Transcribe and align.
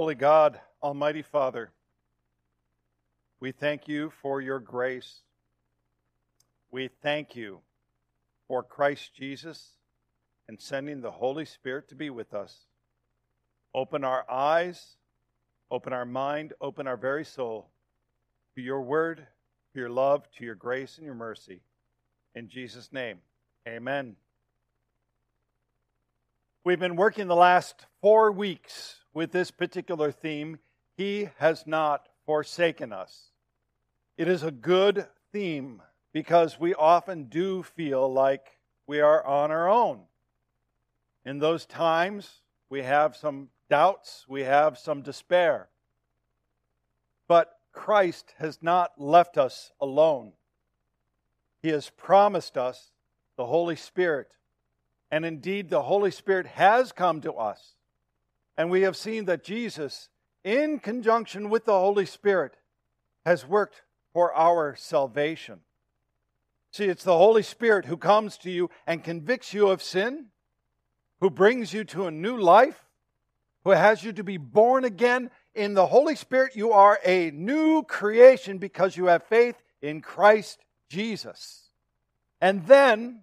Holy 0.00 0.14
God, 0.14 0.60
Almighty 0.80 1.22
Father, 1.22 1.72
we 3.40 3.50
thank 3.50 3.88
you 3.88 4.12
for 4.22 4.40
your 4.40 4.60
grace. 4.60 5.22
We 6.70 6.88
thank 7.02 7.34
you 7.34 7.62
for 8.46 8.62
Christ 8.62 9.10
Jesus 9.12 9.72
and 10.46 10.60
sending 10.60 11.00
the 11.00 11.10
Holy 11.10 11.44
Spirit 11.44 11.88
to 11.88 11.96
be 11.96 12.10
with 12.10 12.32
us. 12.32 12.66
Open 13.74 14.04
our 14.04 14.24
eyes, 14.30 14.94
open 15.68 15.92
our 15.92 16.06
mind, 16.06 16.52
open 16.60 16.86
our 16.86 16.96
very 16.96 17.24
soul 17.24 17.66
to 18.54 18.60
your 18.60 18.82
word, 18.82 19.26
to 19.72 19.80
your 19.80 19.90
love, 19.90 20.28
to 20.38 20.44
your 20.44 20.54
grace, 20.54 20.98
and 20.98 21.06
your 21.06 21.16
mercy. 21.16 21.60
In 22.36 22.48
Jesus' 22.48 22.92
name, 22.92 23.18
amen. 23.66 24.14
We've 26.62 26.78
been 26.78 26.94
working 26.94 27.26
the 27.26 27.34
last 27.34 27.84
four 28.00 28.30
weeks 28.30 28.94
with 29.18 29.32
this 29.32 29.50
particular 29.50 30.12
theme 30.12 30.60
He 30.96 31.28
has 31.38 31.66
not 31.66 32.08
forsaken 32.24 32.92
us. 32.92 33.32
It 34.16 34.28
is 34.28 34.44
a 34.44 34.52
good 34.52 35.08
theme 35.32 35.82
because 36.12 36.60
we 36.60 36.72
often 36.72 37.24
do 37.24 37.64
feel 37.64 38.12
like 38.12 38.46
we 38.86 39.00
are 39.00 39.26
on 39.26 39.50
our 39.50 39.68
own. 39.68 40.02
In 41.24 41.40
those 41.40 41.66
times, 41.66 42.42
we 42.70 42.82
have 42.82 43.16
some 43.16 43.48
doubts, 43.68 44.24
we 44.28 44.44
have 44.44 44.78
some 44.78 45.02
despair. 45.02 45.68
But 47.26 47.58
Christ 47.72 48.34
has 48.38 48.60
not 48.62 49.00
left 49.00 49.36
us 49.36 49.72
alone. 49.80 50.30
He 51.60 51.70
has 51.70 51.90
promised 51.90 52.56
us 52.56 52.92
the 53.34 53.46
Holy 53.46 53.74
Spirit 53.74 54.30
and 55.10 55.24
indeed, 55.24 55.70
the 55.70 55.82
Holy 55.82 56.12
Spirit 56.12 56.46
has 56.46 56.92
come 56.92 57.20
to 57.22 57.32
us. 57.32 57.74
And 58.58 58.70
we 58.70 58.82
have 58.82 58.96
seen 58.96 59.26
that 59.26 59.44
Jesus, 59.44 60.08
in 60.42 60.80
conjunction 60.80 61.48
with 61.48 61.64
the 61.64 61.78
Holy 61.78 62.04
Spirit, 62.04 62.56
has 63.24 63.46
worked 63.46 63.82
for 64.12 64.34
our 64.34 64.74
salvation. 64.76 65.60
See, 66.72 66.86
it's 66.86 67.04
the 67.04 67.16
Holy 67.16 67.44
Spirit 67.44 67.84
who 67.84 67.96
comes 67.96 68.36
to 68.38 68.50
you 68.50 68.68
and 68.84 69.04
convicts 69.04 69.54
you 69.54 69.68
of 69.68 69.80
sin, 69.80 70.26
who 71.20 71.30
brings 71.30 71.72
you 71.72 71.84
to 71.84 72.06
a 72.06 72.10
new 72.10 72.36
life, 72.36 72.84
who 73.62 73.70
has 73.70 74.02
you 74.02 74.12
to 74.12 74.24
be 74.24 74.36
born 74.36 74.84
again. 74.84 75.30
In 75.54 75.74
the 75.74 75.86
Holy 75.86 76.16
Spirit, 76.16 76.56
you 76.56 76.72
are 76.72 76.98
a 77.04 77.30
new 77.30 77.84
creation 77.84 78.58
because 78.58 78.96
you 78.96 79.06
have 79.06 79.22
faith 79.22 79.56
in 79.80 80.00
Christ 80.00 80.64
Jesus. 80.88 81.70
And 82.40 82.66
then 82.66 83.22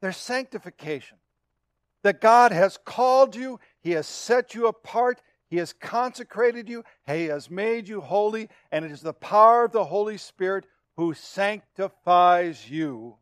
there's 0.00 0.16
sanctification. 0.18 1.16
That 2.02 2.20
God 2.20 2.52
has 2.52 2.78
called 2.84 3.34
you, 3.34 3.58
He 3.86 3.92
has 3.92 4.08
set 4.08 4.52
you 4.52 4.66
apart, 4.66 5.22
He 5.48 5.58
has 5.58 5.72
consecrated 5.72 6.68
you, 6.68 6.82
He 7.06 7.26
has 7.26 7.48
made 7.48 7.86
you 7.86 8.00
holy, 8.00 8.48
and 8.72 8.84
it 8.84 8.90
is 8.90 9.00
the 9.00 9.12
power 9.12 9.66
of 9.66 9.70
the 9.70 9.84
Holy 9.84 10.18
Spirit 10.18 10.66
who 10.96 11.14
sanctifies 11.14 12.68
you, 12.68 13.14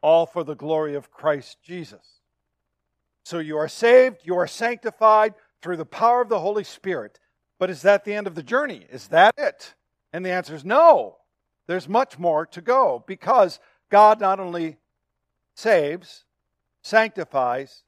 all 0.00 0.24
for 0.24 0.44
the 0.44 0.54
glory 0.54 0.94
of 0.94 1.10
Christ 1.10 1.58
Jesus. 1.62 2.20
So 3.24 3.38
you 3.38 3.58
are 3.58 3.68
saved, 3.68 4.22
you 4.24 4.34
are 4.34 4.46
sanctified 4.46 5.34
through 5.60 5.76
the 5.76 5.84
power 5.84 6.22
of 6.22 6.30
the 6.30 6.40
Holy 6.40 6.64
Spirit. 6.64 7.20
But 7.58 7.68
is 7.68 7.82
that 7.82 8.06
the 8.06 8.14
end 8.14 8.26
of 8.26 8.34
the 8.34 8.42
journey? 8.42 8.86
Is 8.90 9.08
that 9.08 9.34
it? 9.36 9.74
And 10.10 10.24
the 10.24 10.30
answer 10.30 10.54
is 10.54 10.64
no. 10.64 11.18
There's 11.66 11.86
much 11.86 12.18
more 12.18 12.46
to 12.46 12.62
go 12.62 13.04
because 13.06 13.60
God 13.90 14.22
not 14.22 14.40
only 14.40 14.78
saves, 15.54 16.24
sanctifies, 16.80 17.82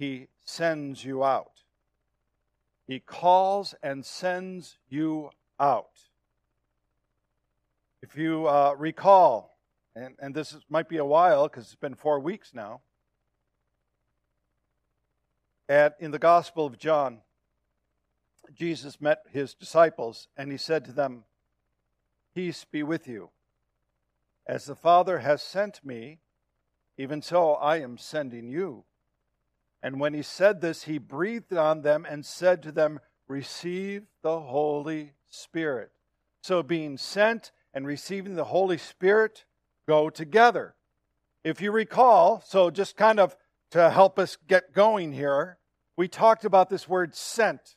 he 0.00 0.28
sends 0.46 1.04
you 1.04 1.22
out. 1.22 1.60
He 2.86 3.00
calls 3.00 3.74
and 3.82 4.02
sends 4.02 4.78
you 4.88 5.28
out. 5.60 5.90
If 8.00 8.16
you 8.16 8.46
uh, 8.46 8.74
recall, 8.78 9.58
and, 9.94 10.14
and 10.18 10.34
this 10.34 10.54
is, 10.54 10.62
might 10.70 10.88
be 10.88 10.96
a 10.96 11.04
while 11.04 11.48
because 11.48 11.64
it's 11.64 11.74
been 11.74 11.94
four 11.94 12.18
weeks 12.18 12.54
now, 12.54 12.80
at, 15.68 15.96
in 16.00 16.12
the 16.12 16.18
Gospel 16.18 16.64
of 16.64 16.78
John, 16.78 17.18
Jesus 18.54 19.02
met 19.02 19.18
his 19.30 19.52
disciples 19.52 20.28
and 20.34 20.50
he 20.50 20.56
said 20.56 20.86
to 20.86 20.92
them, 20.92 21.24
Peace 22.34 22.64
be 22.64 22.82
with 22.82 23.06
you. 23.06 23.28
As 24.46 24.64
the 24.64 24.74
Father 24.74 25.18
has 25.18 25.42
sent 25.42 25.84
me, 25.84 26.20
even 26.96 27.20
so, 27.20 27.52
I 27.52 27.80
am 27.80 27.98
sending 27.98 28.48
you. 28.48 28.84
And 29.82 29.98
when 29.98 30.14
he 30.14 30.22
said 30.22 30.60
this, 30.60 30.84
he 30.84 30.98
breathed 30.98 31.52
on 31.52 31.82
them 31.82 32.06
and 32.08 32.24
said 32.24 32.62
to 32.62 32.72
them, 32.72 33.00
Receive 33.28 34.02
the 34.22 34.40
Holy 34.40 35.12
Spirit. 35.28 35.90
So, 36.42 36.62
being 36.62 36.98
sent 36.98 37.52
and 37.72 37.86
receiving 37.86 38.34
the 38.34 38.44
Holy 38.44 38.78
Spirit 38.78 39.44
go 39.86 40.10
together. 40.10 40.74
If 41.44 41.60
you 41.60 41.70
recall, 41.70 42.42
so 42.46 42.70
just 42.70 42.96
kind 42.96 43.20
of 43.20 43.36
to 43.70 43.90
help 43.90 44.18
us 44.18 44.36
get 44.48 44.74
going 44.74 45.12
here, 45.12 45.58
we 45.96 46.08
talked 46.08 46.44
about 46.44 46.68
this 46.68 46.88
word 46.88 47.14
sent. 47.14 47.76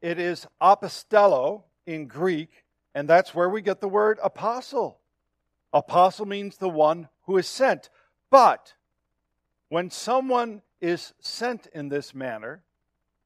It 0.00 0.18
is 0.18 0.46
apostello 0.60 1.64
in 1.86 2.06
Greek, 2.06 2.64
and 2.94 3.08
that's 3.08 3.34
where 3.34 3.48
we 3.48 3.62
get 3.62 3.80
the 3.80 3.88
word 3.88 4.18
apostle. 4.22 5.00
Apostle 5.72 6.26
means 6.26 6.58
the 6.58 6.68
one 6.68 7.08
who 7.22 7.36
is 7.36 7.48
sent. 7.48 7.90
But 8.30 8.74
when 9.68 9.90
someone 9.90 10.62
is 10.84 11.14
sent 11.18 11.66
in 11.72 11.88
this 11.88 12.14
manner, 12.14 12.62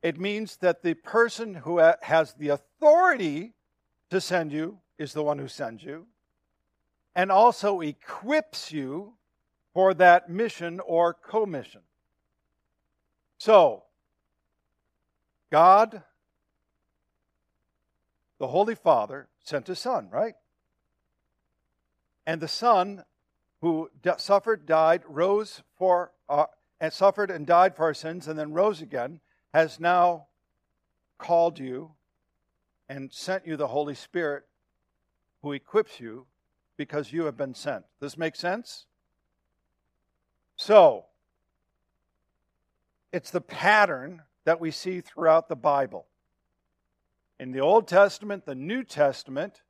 it 0.00 0.18
means 0.18 0.58
that 0.58 0.82
the 0.82 0.94
person 0.94 1.54
who 1.54 1.78
has 2.02 2.34
the 2.34 2.50
authority 2.50 3.54
to 4.10 4.20
send 4.20 4.52
you 4.52 4.78
is 4.96 5.12
the 5.12 5.24
one 5.24 5.38
who 5.38 5.48
sends 5.48 5.82
you 5.82 6.06
and 7.16 7.32
also 7.32 7.80
equips 7.80 8.70
you 8.70 9.14
for 9.74 9.92
that 9.92 10.30
mission 10.30 10.78
or 10.78 11.12
commission. 11.12 11.80
So, 13.38 13.82
God, 15.50 16.04
the 18.38 18.46
Holy 18.46 18.76
Father, 18.76 19.26
sent 19.42 19.66
His 19.66 19.80
Son, 19.80 20.08
right? 20.12 20.34
And 22.24 22.40
the 22.40 22.46
Son 22.46 23.02
who 23.62 23.90
suffered, 24.18 24.64
died, 24.64 25.02
rose 25.08 25.62
for, 25.76 26.12
uh, 26.28 26.44
and 26.80 26.92
suffered 26.92 27.30
and 27.30 27.46
died 27.46 27.74
for 27.74 27.84
our 27.84 27.94
sins, 27.94 28.28
and 28.28 28.38
then 28.38 28.52
rose 28.52 28.80
again, 28.80 29.20
has 29.52 29.80
now 29.80 30.26
called 31.18 31.58
you 31.58 31.92
and 32.88 33.12
sent 33.12 33.46
you 33.46 33.56
the 33.56 33.68
Holy 33.68 33.94
Spirit 33.94 34.44
who 35.42 35.52
equips 35.52 36.00
you 36.00 36.26
because 36.76 37.12
you 37.12 37.24
have 37.24 37.36
been 37.36 37.54
sent. 37.54 37.84
This 38.00 38.16
makes 38.16 38.38
sense? 38.38 38.86
So, 40.56 41.06
it's 43.12 43.30
the 43.30 43.40
pattern 43.40 44.22
that 44.44 44.60
we 44.60 44.70
see 44.70 45.00
throughout 45.00 45.48
the 45.48 45.56
Bible. 45.56 46.06
In 47.40 47.52
the 47.52 47.60
Old 47.60 47.86
Testament, 47.88 48.46
the 48.46 48.54
New 48.54 48.84
Testament, 48.84 49.62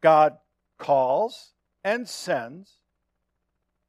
God 0.00 0.38
calls 0.78 1.52
and 1.84 2.08
sends 2.08 2.78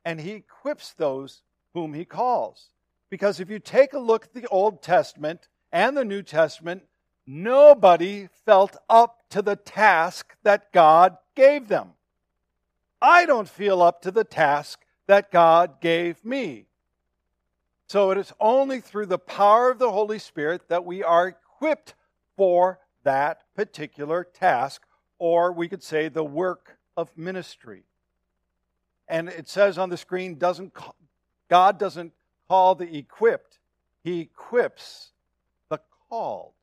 and 0.06 0.20
he 0.20 0.32
equips 0.32 0.94
those 0.94 1.44
whom 1.74 1.94
he 1.94 2.06
calls. 2.06 2.70
Because 3.10 3.40
if 3.40 3.50
you 3.50 3.60
take 3.60 3.94
a 3.94 4.00
look 4.00 4.26
at 4.26 4.34
the 4.34 4.48
Old 4.48 4.82
Testament 4.82 5.48
and 5.72 5.96
the 5.96 6.06
New 6.06 6.22
Testament, 6.22 6.84
nobody 7.26 8.28
felt 8.46 8.78
up 8.90 9.24
to 9.30 9.42
the 9.42 9.56
task 9.56 10.36
that 10.44 10.72
God 10.72 11.18
gave 11.36 11.68
them. 11.68 11.94
I 13.02 13.26
don't 13.26 13.50
feel 13.50 13.82
up 13.82 14.02
to 14.04 14.12
the 14.12 14.24
task 14.24 14.82
that 15.08 15.32
God 15.32 15.82
gave 15.82 16.24
me. 16.24 16.66
So 17.88 18.12
it 18.12 18.18
is 18.18 18.34
only 18.40 18.82
through 18.82 19.08
the 19.08 19.18
power 19.18 19.72
of 19.72 19.80
the 19.80 19.92
Holy 19.92 20.20
Spirit 20.20 20.70
that 20.70 20.86
we 20.86 21.04
are 21.04 21.28
equipped 21.28 21.96
for 22.36 22.80
that 23.04 23.42
particular 23.56 24.24
task, 24.24 24.84
or 25.18 25.52
we 25.52 25.68
could 25.68 25.82
say 25.82 26.10
the 26.10 26.24
work 26.24 26.78
of 26.96 27.18
ministry 27.18 27.86
and 29.10 29.28
it 29.28 29.50
says 29.50 29.78
on 29.78 29.90
the 29.90 29.98
screen 29.98 30.36
doesn't 30.36 30.74
God 31.50 31.80
doesn't 31.80 32.14
call 32.48 32.76
the 32.76 32.98
equipped, 32.98 33.60
he 34.04 34.22
equips 34.22 35.12
the 35.70 35.80
called. 36.10 36.54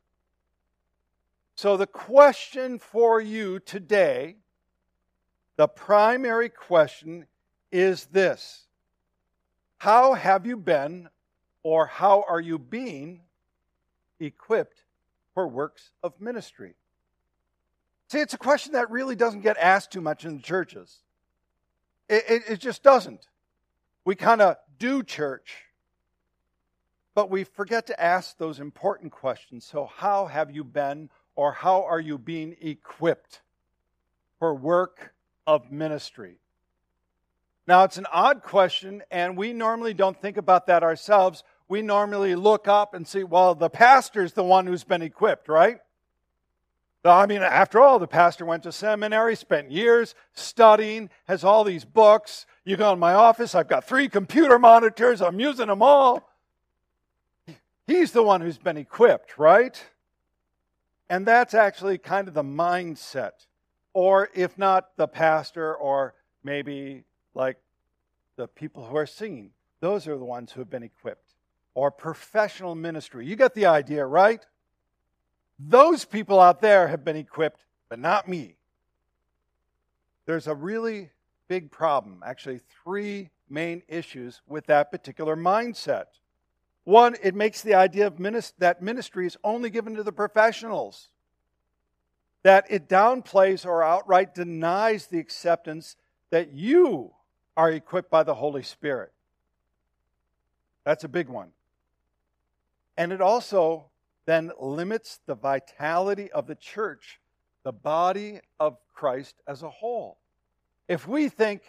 So 1.56 1.76
the 1.76 1.86
question 1.86 2.78
for 2.78 3.20
you 3.20 3.58
today, 3.60 4.36
the 5.56 5.68
primary 5.68 6.48
question 6.48 7.26
is 7.72 8.06
this. 8.06 8.66
How 9.78 10.14
have 10.14 10.46
you 10.46 10.56
been 10.56 11.08
or 11.62 11.86
how 11.86 12.24
are 12.28 12.40
you 12.40 12.58
being 12.58 13.20
equipped 14.20 14.84
for 15.34 15.48
works 15.48 15.90
of 16.02 16.20
ministry? 16.20 16.74
See, 18.08 18.20
it's 18.20 18.34
a 18.34 18.38
question 18.38 18.74
that 18.74 18.90
really 18.90 19.16
doesn't 19.16 19.40
get 19.40 19.56
asked 19.58 19.90
too 19.90 20.00
much 20.00 20.24
in 20.24 20.36
the 20.36 20.42
churches. 20.42 21.00
It, 22.08 22.24
it, 22.28 22.42
it 22.48 22.56
just 22.60 22.82
doesn't. 22.82 23.26
We 24.06 24.14
kind 24.14 24.40
of 24.40 24.56
do 24.78 25.02
church. 25.02 25.64
but 27.14 27.30
we 27.30 27.44
forget 27.44 27.86
to 27.86 27.98
ask 27.98 28.36
those 28.36 28.60
important 28.60 29.10
questions. 29.10 29.64
So, 29.64 29.86
how 29.86 30.26
have 30.26 30.50
you 30.50 30.62
been, 30.62 31.08
or 31.34 31.50
how 31.50 31.82
are 31.84 31.98
you 31.98 32.18
being 32.18 32.54
equipped 32.60 33.40
for 34.38 34.54
work 34.54 35.14
of 35.46 35.72
ministry? 35.72 36.36
Now, 37.66 37.84
it's 37.84 37.96
an 37.96 38.06
odd 38.12 38.42
question, 38.42 39.02
and 39.10 39.34
we 39.36 39.54
normally 39.54 39.94
don't 39.94 40.20
think 40.20 40.36
about 40.36 40.66
that 40.66 40.82
ourselves. 40.82 41.42
We 41.68 41.80
normally 41.80 42.34
look 42.34 42.68
up 42.68 42.92
and 42.92 43.08
see, 43.08 43.24
well, 43.24 43.54
the 43.54 43.70
pastor's 43.70 44.34
the 44.34 44.44
one 44.44 44.66
who's 44.66 44.84
been 44.84 45.02
equipped, 45.02 45.48
right? 45.48 45.78
I 47.08 47.26
mean, 47.26 47.42
after 47.42 47.80
all, 47.80 47.98
the 47.98 48.06
pastor 48.06 48.44
went 48.44 48.62
to 48.62 48.72
seminary, 48.72 49.36
spent 49.36 49.70
years 49.70 50.14
studying, 50.34 51.10
has 51.26 51.44
all 51.44 51.64
these 51.64 51.84
books. 51.84 52.46
You 52.64 52.76
go 52.76 52.92
in 52.92 52.98
my 52.98 53.14
office, 53.14 53.54
I've 53.54 53.68
got 53.68 53.84
three 53.84 54.08
computer 54.08 54.58
monitors, 54.58 55.20
I'm 55.20 55.38
using 55.38 55.66
them 55.68 55.82
all. 55.82 56.30
He's 57.86 58.12
the 58.12 58.22
one 58.22 58.40
who's 58.40 58.58
been 58.58 58.76
equipped, 58.76 59.38
right? 59.38 59.80
And 61.08 61.26
that's 61.26 61.54
actually 61.54 61.98
kind 61.98 62.26
of 62.26 62.34
the 62.34 62.42
mindset. 62.42 63.46
Or 63.92 64.28
if 64.34 64.58
not 64.58 64.96
the 64.96 65.06
pastor, 65.06 65.74
or 65.74 66.14
maybe 66.42 67.04
like 67.34 67.58
the 68.36 68.48
people 68.48 68.84
who 68.86 68.96
are 68.96 69.06
singing, 69.06 69.50
those 69.80 70.08
are 70.08 70.18
the 70.18 70.24
ones 70.24 70.52
who 70.52 70.60
have 70.60 70.70
been 70.70 70.82
equipped. 70.82 71.34
Or 71.74 71.90
professional 71.90 72.74
ministry. 72.74 73.26
You 73.26 73.36
get 73.36 73.54
the 73.54 73.66
idea, 73.66 74.04
right? 74.04 74.44
Those 75.58 76.04
people 76.04 76.38
out 76.40 76.60
there 76.60 76.88
have 76.88 77.04
been 77.04 77.16
equipped, 77.16 77.64
but 77.88 77.98
not 77.98 78.28
me. 78.28 78.56
There's 80.26 80.46
a 80.46 80.54
really 80.54 81.10
big 81.48 81.70
problem, 81.70 82.22
actually, 82.24 82.60
three 82.82 83.30
main 83.48 83.82
issues 83.88 84.42
with 84.46 84.66
that 84.66 84.90
particular 84.90 85.36
mindset. 85.36 86.06
One, 86.84 87.16
it 87.22 87.34
makes 87.34 87.62
the 87.62 87.74
idea 87.74 88.06
of 88.06 88.16
minist- 88.16 88.54
that 88.58 88.82
ministry 88.82 89.26
is 89.26 89.36
only 89.42 89.70
given 89.70 89.94
to 89.94 90.02
the 90.02 90.12
professionals, 90.12 91.08
that 92.42 92.66
it 92.68 92.88
downplays 92.88 93.64
or 93.64 93.82
outright 93.82 94.34
denies 94.34 95.06
the 95.06 95.18
acceptance 95.18 95.96
that 96.30 96.52
you 96.52 97.12
are 97.56 97.70
equipped 97.70 98.10
by 98.10 98.22
the 98.22 98.34
Holy 98.34 98.62
Spirit. 98.62 99.12
That's 100.84 101.04
a 101.04 101.08
big 101.08 101.28
one. 101.28 101.50
And 102.96 103.12
it 103.12 103.20
also 103.20 103.86
then 104.26 104.50
limits 104.60 105.20
the 105.26 105.34
vitality 105.34 106.30
of 106.32 106.46
the 106.46 106.56
church, 106.56 107.20
the 107.62 107.72
body 107.72 108.40
of 108.60 108.76
Christ 108.92 109.36
as 109.46 109.62
a 109.62 109.70
whole. 109.70 110.18
If 110.88 111.08
we 111.08 111.28
think, 111.28 111.62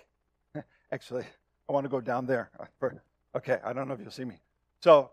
actually, 0.92 1.25
I 1.69 1.71
want 1.71 1.86
to 1.86 1.89
go 1.89 2.01
down 2.01 2.25
there. 2.25 2.51
Okay, 3.36 3.59
I 3.63 3.71
don't 3.71 3.88
know 3.88 3.94
if 3.94 4.00
you'll 4.00 4.09
see 4.09 4.25
me. 4.25 4.39
So, 4.80 5.12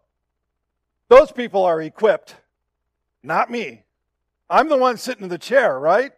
those 1.08 1.30
people 1.30 1.62
are 1.62 1.82
equipped, 1.82 2.36
not 3.22 3.50
me. 3.50 3.82
I'm 4.48 4.70
the 4.70 4.78
one 4.78 4.96
sitting 4.96 5.24
in 5.24 5.28
the 5.28 5.36
chair, 5.36 5.78
right? 5.78 6.12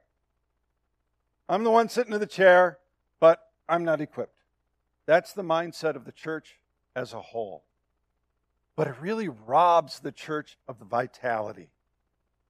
I'm 1.48 1.64
the 1.64 1.70
one 1.70 1.88
sitting 1.88 2.12
in 2.12 2.20
the 2.20 2.26
chair, 2.26 2.78
but 3.18 3.40
I'm 3.68 3.82
not 3.82 4.00
equipped. 4.00 4.38
That's 5.06 5.32
the 5.32 5.42
mindset 5.42 5.96
of 5.96 6.04
the 6.04 6.12
church 6.12 6.60
as 6.94 7.12
a 7.12 7.20
whole 7.20 7.64
but 8.76 8.86
it 8.86 8.94
really 9.00 9.28
robs 9.28 10.00
the 10.00 10.12
church 10.12 10.58
of 10.68 10.78
the 10.78 10.84
vitality. 10.84 11.70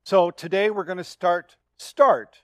So 0.03 0.31
today 0.31 0.71
we're 0.71 0.85
going 0.85 0.99
to 0.99 1.05
start 1.05 1.57
start 1.79 2.43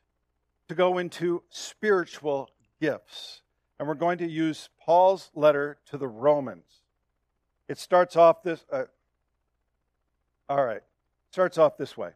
to 0.69 0.75
go 0.75 0.99
into 0.99 1.43
spiritual 1.50 2.49
gifts. 2.81 3.43
And 3.79 3.88
we're 3.88 3.94
going 3.94 4.19
to 4.19 4.29
use 4.29 4.69
Paul's 4.81 5.31
letter 5.34 5.79
to 5.87 5.99
the 5.99 6.06
Romans. 6.06 6.82
It 7.69 7.79
starts 7.79 8.17
off 8.17 8.43
this 8.43 8.64
uh, 8.73 8.84
All 10.49 10.64
right. 10.64 10.82
Starts 11.31 11.58
off 11.58 11.76
this 11.76 11.96
way. 11.96 12.11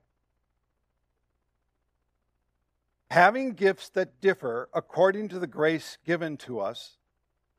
Having 3.10 3.52
gifts 3.52 3.88
that 3.90 4.20
differ 4.20 4.68
according 4.74 5.28
to 5.28 5.38
the 5.38 5.46
grace 5.46 5.96
given 6.04 6.36
to 6.38 6.60
us, 6.60 6.98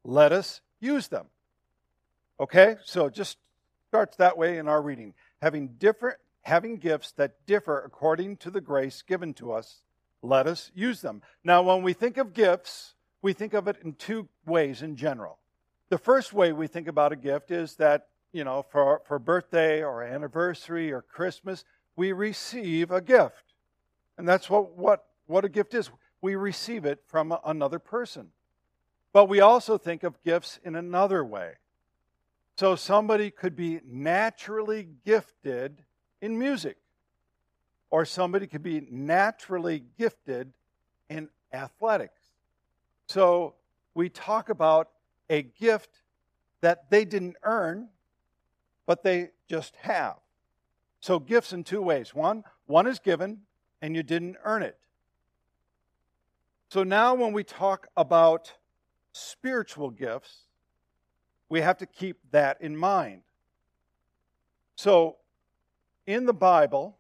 let 0.04 0.32
us 0.32 0.62
use 0.80 1.08
them. 1.08 1.26
Okay? 2.40 2.76
So 2.84 3.10
just 3.10 3.38
starts 3.88 4.18
that 4.18 4.38
way 4.38 4.58
in 4.58 4.68
our 4.68 4.82
reading. 4.82 5.14
Having 5.42 5.70
different 5.80 6.18
having 6.42 6.78
gifts 6.78 7.12
that 7.12 7.46
differ 7.46 7.84
according 7.86 8.38
to 8.38 8.50
the 8.50 8.62
grace 8.62 9.02
given 9.02 9.34
to 9.34 9.52
us, 9.52 9.82
let 10.22 10.48
us 10.48 10.72
use 10.74 11.02
them. 11.02 11.22
Now, 11.44 11.62
when 11.62 11.84
we 11.84 11.92
think 11.92 12.16
of 12.16 12.34
gifts, 12.34 12.96
we 13.22 13.34
think 13.34 13.54
of 13.54 13.68
it 13.68 13.76
in 13.84 13.94
two 13.94 14.30
ways 14.46 14.82
in 14.82 14.96
general. 14.96 15.40
The 15.90 15.98
first 15.98 16.32
way 16.32 16.54
we 16.54 16.68
think 16.68 16.88
about 16.88 17.12
a 17.12 17.18
gift 17.18 17.52
is 17.52 17.76
that, 17.76 18.08
you 18.32 18.46
know, 18.46 18.64
for, 18.70 19.02
for 19.06 19.20
birthday 19.20 19.84
or 19.84 20.04
anniversary 20.04 20.92
or 20.92 21.02
Christmas, 21.02 21.66
we 21.98 22.14
receive 22.14 22.92
a 22.92 23.02
gift. 23.02 23.54
And 24.18 24.28
that's 24.28 24.50
what, 24.50 24.78
what, 24.78 25.06
what 25.26 25.44
a 25.44 25.50
gift 25.50 25.74
is. 25.74 25.90
We 26.22 26.36
receive 26.36 26.86
it 26.86 27.04
from 27.08 27.38
another 27.46 27.80
person. 27.80 28.30
But 29.12 29.28
we 29.28 29.42
also 29.42 29.78
think 29.78 30.04
of 30.04 30.24
gifts 30.24 30.60
in 30.64 30.76
another 30.76 31.26
way. 31.26 31.56
So 32.58 32.76
somebody 32.76 33.30
could 33.30 33.56
be 33.56 33.82
naturally 33.86 34.90
gifted 35.06 35.84
in 36.22 36.40
music, 36.40 36.78
or 37.92 38.04
somebody 38.04 38.48
could 38.48 38.64
be 38.64 38.88
naturally 38.90 39.84
gifted 40.00 40.52
in 41.08 41.30
athletics. 41.54 42.20
So 43.06 43.54
we 43.94 44.10
talk 44.10 44.50
about 44.50 44.90
a 45.30 45.44
gift 45.44 46.02
that 46.62 46.90
they 46.90 47.06
didn't 47.06 47.36
earn, 47.44 47.90
but 48.88 49.04
they 49.04 49.30
just 49.48 49.76
have. 49.78 50.16
So 51.00 51.20
gifts 51.20 51.54
in 51.54 51.64
two 51.64 51.84
ways. 51.84 52.16
One, 52.16 52.44
one 52.66 52.88
is 52.88 52.98
given 52.98 53.42
and 53.84 53.96
you 53.96 54.02
didn't 54.02 54.36
earn 54.44 54.64
it. 54.64 54.80
So 56.70 56.84
now 56.84 57.14
when 57.14 57.34
we 57.34 57.44
talk 57.44 57.88
about 57.96 58.54
spiritual 59.12 59.92
gifts, 59.92 60.47
we 61.50 61.62
have 61.62 61.78
to 61.78 61.86
keep 61.86 62.18
that 62.32 62.62
in 62.62 62.76
mind. 62.76 63.22
So, 64.76 65.18
in 66.06 66.26
the 66.26 66.34
Bible, 66.34 66.98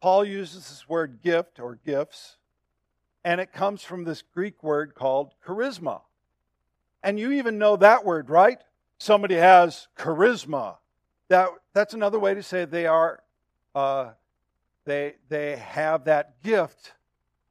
Paul 0.00 0.24
uses 0.24 0.68
this 0.68 0.88
word 0.88 1.20
gift 1.22 1.60
or 1.60 1.78
gifts, 1.84 2.36
and 3.24 3.40
it 3.40 3.52
comes 3.52 3.82
from 3.82 4.04
this 4.04 4.22
Greek 4.22 4.62
word 4.62 4.94
called 4.94 5.34
charisma. 5.46 6.02
And 7.02 7.18
you 7.18 7.32
even 7.32 7.58
know 7.58 7.76
that 7.76 8.04
word, 8.04 8.30
right? 8.30 8.58
Somebody 8.98 9.36
has 9.36 9.88
charisma. 9.96 10.76
That, 11.28 11.48
that's 11.72 11.94
another 11.94 12.18
way 12.18 12.34
to 12.34 12.42
say 12.42 12.64
they 12.64 12.86
are, 12.86 13.22
uh, 13.74 14.10
they, 14.84 15.14
they 15.28 15.56
have 15.56 16.04
that 16.04 16.42
gift 16.42 16.92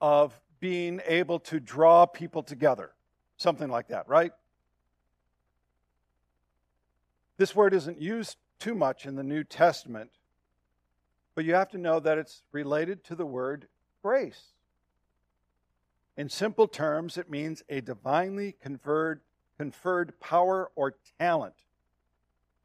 of 0.01 0.39
being 0.59 1.01
able 1.05 1.39
to 1.39 1.59
draw 1.59 2.05
people 2.05 2.43
together. 2.43 2.91
Something 3.38 3.69
like 3.69 3.88
that, 3.88 4.07
right? 4.07 4.31
This 7.39 7.55
word 7.55 7.74
isn't 7.74 8.01
used 8.01 8.36
too 8.60 8.75
much 8.75 9.05
in 9.05 9.15
the 9.15 9.24
New 9.24 9.46
Testament, 9.46 10.10
but 11.36 11.46
you 11.46 11.53
have 11.53 11.69
to 11.69 11.77
know 11.77 12.01
that 12.01 12.17
it's 12.17 12.43
related 12.51 13.01
to 13.05 13.15
the 13.15 13.25
word 13.25 13.69
grace. 14.03 14.48
In 16.17 16.27
simple 16.27 16.67
terms, 16.67 17.17
it 17.17 17.29
means 17.29 17.63
a 17.69 17.79
divinely 17.79 18.58
conferred, 18.62 19.22
conferred 19.58 20.19
power 20.19 20.69
or 20.75 20.96
talent, 21.17 21.53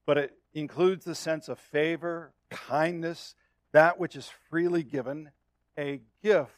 but 0.06 0.18
it 0.18 0.36
includes 0.54 1.04
the 1.04 1.14
sense 1.14 1.48
of 1.48 1.60
favor, 1.60 2.32
kindness, 2.50 3.36
that 3.70 4.00
which 4.00 4.16
is 4.16 4.28
freely 4.50 4.82
given, 4.82 5.30
a 5.78 6.00
gift 6.20 6.50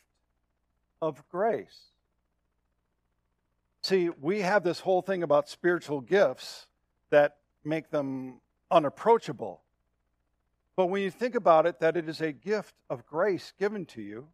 of 1.03 1.23
grace. 1.29 1.91
See, 3.83 4.09
we 4.09 4.41
have 4.41 4.65
this 4.65 4.81
whole 4.81 5.03
thing 5.03 5.23
about 5.23 5.51
spiritual 5.51 6.01
gifts 6.01 6.67
that 7.11 7.37
make 7.67 7.91
them 7.91 8.41
unapproachable. 8.71 9.63
But 10.77 10.87
when 10.87 11.03
you 11.03 11.11
think 11.11 11.35
about 11.35 11.67
it, 11.67 11.81
that 11.81 11.97
it 11.97 12.09
is 12.09 12.21
a 12.21 12.33
gift 12.33 12.75
of 12.89 13.07
grace 13.07 13.53
given 13.59 13.87
to 13.87 14.03
you, 14.03 14.29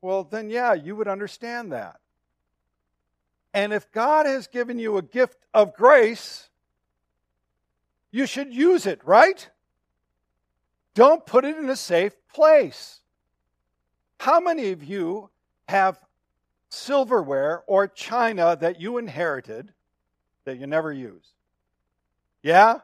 well, 0.00 0.24
then, 0.24 0.50
yeah, 0.50 0.74
you 0.74 0.94
would 0.94 1.08
understand 1.08 1.72
that. 1.72 2.00
And 3.54 3.72
if 3.72 3.90
God 3.90 4.26
has 4.26 4.46
given 4.46 4.78
you 4.78 4.98
a 4.98 5.02
gift 5.02 5.38
of 5.54 5.74
grace, 5.74 6.50
you 8.10 8.26
should 8.26 8.52
use 8.54 8.86
it, 8.86 9.00
right? 9.04 9.48
Don't 10.94 11.24
put 11.24 11.44
it 11.44 11.56
in 11.56 11.68
a 11.70 11.76
safe 11.76 12.14
place. 12.32 13.00
How 14.20 14.40
many 14.40 14.72
of 14.72 14.84
you 14.84 15.30
have 15.68 15.98
silverware 16.68 17.64
or 17.66 17.88
china 17.88 18.56
that 18.60 18.80
you 18.80 18.98
inherited 18.98 19.72
that 20.44 20.58
you 20.58 20.66
never 20.66 20.92
use? 20.92 21.35
Yeah? 22.46 22.78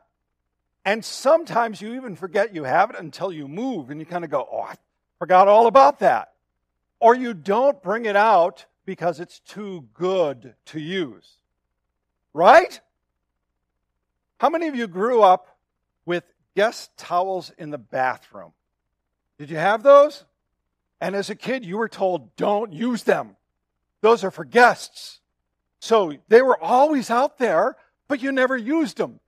And 0.85 1.05
sometimes 1.05 1.81
you 1.81 1.95
even 1.95 2.17
forget 2.17 2.53
you 2.53 2.65
have 2.65 2.91
it 2.91 2.97
until 2.99 3.33
you 3.33 3.47
move 3.47 3.91
and 3.91 4.01
you 4.01 4.05
kind 4.05 4.25
of 4.25 4.31
go, 4.31 4.45
oh, 4.51 4.63
I 4.63 4.75
forgot 5.21 5.47
all 5.47 5.69
about 5.69 6.01
that. 6.01 6.33
Or 6.99 7.15
you 7.15 7.33
don't 7.33 7.81
bring 7.81 8.07
it 8.07 8.17
out 8.17 8.67
because 8.85 9.21
it's 9.21 9.39
too 9.39 9.87
good 9.95 10.57
to 10.67 10.81
use. 10.81 11.37
Right? 12.35 12.81
How 14.39 14.51
many 14.51 14.67
of 14.67 14.75
you 14.75 14.89
grew 14.89 15.23
up 15.23 15.57
with 16.07 16.25
guest 16.57 16.91
towels 16.97 17.53
in 17.57 17.71
the 17.71 17.79
bathroom. 17.79 18.53
Did 19.39 19.49
you 19.49 19.59
have 19.59 19.85
those? 19.85 20.25
And 21.01 21.15
as 21.15 21.31
a 21.31 21.37
kid, 21.37 21.65
you 21.65 21.79
were 21.79 21.89
told, 21.89 22.35
don't 22.35 22.73
use 22.73 23.05
them. 23.05 23.37
Those 24.01 24.25
are 24.25 24.33
for 24.33 24.45
guests. 24.45 25.21
So 25.79 26.15
they 26.27 26.43
were 26.43 26.61
always 26.61 27.11
out 27.11 27.39
there, 27.39 27.77
but 28.09 28.21
you 28.21 28.33
never 28.33 28.57
used 28.57 28.97
them. 28.97 29.21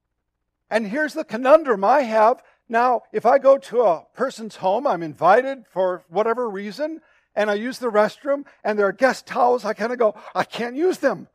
And 0.74 0.88
here's 0.88 1.14
the 1.14 1.24
conundrum 1.24 1.84
I 1.84 2.00
have. 2.00 2.42
Now, 2.68 3.02
if 3.12 3.24
I 3.24 3.38
go 3.38 3.58
to 3.58 3.82
a 3.82 4.06
person's 4.12 4.56
home, 4.56 4.88
I'm 4.88 5.04
invited 5.04 5.66
for 5.70 6.02
whatever 6.08 6.50
reason, 6.50 7.00
and 7.36 7.48
I 7.48 7.54
use 7.54 7.78
the 7.78 7.92
restroom, 7.92 8.44
and 8.64 8.76
there 8.76 8.88
are 8.88 8.92
guest 8.92 9.24
towels, 9.24 9.64
I 9.64 9.72
kind 9.72 9.92
of 9.92 10.00
go, 10.00 10.16
I 10.34 10.42
can't 10.42 10.74
use 10.74 10.98
them. 10.98 11.28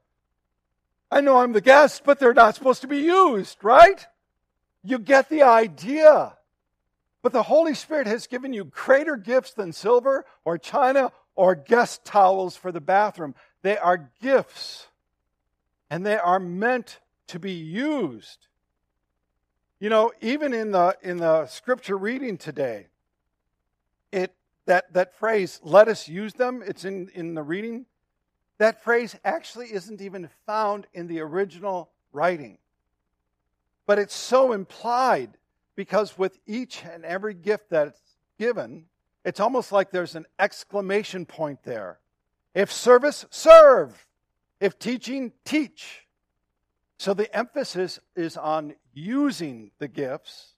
I 1.09 1.21
know 1.21 1.37
I'm 1.37 1.53
the 1.53 1.61
guest, 1.61 2.01
but 2.03 2.19
they're 2.19 2.33
not 2.33 2.55
supposed 2.55 2.81
to 2.81 2.87
be 2.87 2.97
used, 2.97 3.63
right? 3.63 4.05
You 4.83 4.99
get 4.99 5.29
the 5.29 5.43
idea. 5.43 6.35
But 7.21 7.31
the 7.31 7.43
Holy 7.43 7.75
Spirit 7.75 8.07
has 8.07 8.27
given 8.27 8.51
you 8.51 8.65
greater 8.65 9.15
gifts 9.15 9.53
than 9.53 9.71
silver 9.71 10.25
or 10.43 10.57
china 10.57 11.13
or 11.37 11.55
guest 11.55 12.03
towels 12.03 12.57
for 12.57 12.73
the 12.73 12.81
bathroom. 12.81 13.35
They 13.61 13.77
are 13.77 14.11
gifts, 14.21 14.87
and 15.89 16.05
they 16.05 16.17
are 16.17 16.41
meant 16.41 16.99
to 17.27 17.39
be 17.39 17.53
used. 17.53 18.47
You 19.79 19.89
know, 19.89 20.11
even 20.19 20.53
in 20.53 20.71
the 20.71 20.97
in 21.01 21.17
the 21.17 21.47
scripture 21.47 21.97
reading 21.97 22.37
today, 22.37 22.87
it 24.11 24.33
that 24.65 24.91
that 24.93 25.15
phrase 25.15 25.61
"let 25.63 25.87
us 25.87 26.07
use 26.07 26.33
them," 26.33 26.61
it's 26.65 26.83
in 26.83 27.09
in 27.13 27.33
the 27.33 27.43
reading. 27.43 27.85
That 28.57 28.83
phrase 28.83 29.15
actually 29.23 29.71
isn't 29.73 30.01
even 30.01 30.29
found 30.45 30.85
in 30.93 31.07
the 31.07 31.21
original 31.21 31.91
writing. 32.11 32.57
But 33.85 33.99
it's 33.99 34.13
so 34.13 34.51
implied 34.51 35.37
because 35.75 36.17
with 36.17 36.37
each 36.45 36.83
and 36.83 37.05
every 37.05 37.33
gift 37.33 37.69
that's 37.69 38.01
given, 38.37 38.85
it's 39.23 39.39
almost 39.39 39.71
like 39.71 39.91
there's 39.91 40.15
an 40.15 40.25
exclamation 40.37 41.25
point 41.25 41.63
there. 41.63 41.99
If 42.53 42.69
service, 42.69 43.25
serve. 43.29 44.05
If 44.59 44.77
teaching, 44.77 45.31
teach. 45.45 46.05
So 46.99 47.15
the 47.15 47.35
emphasis 47.35 47.99
is 48.15 48.37
on 48.37 48.75
using 48.93 49.71
the 49.79 49.87
gifts, 49.87 50.53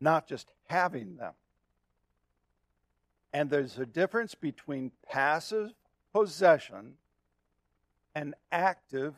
not 0.00 0.28
just 0.28 0.52
having 0.66 1.16
them. 1.16 1.32
And 3.32 3.48
there's 3.48 3.78
a 3.78 3.86
difference 3.86 4.34
between 4.34 4.92
passive 5.08 5.72
possession 6.12 6.96
and 8.14 8.34
active 8.52 9.14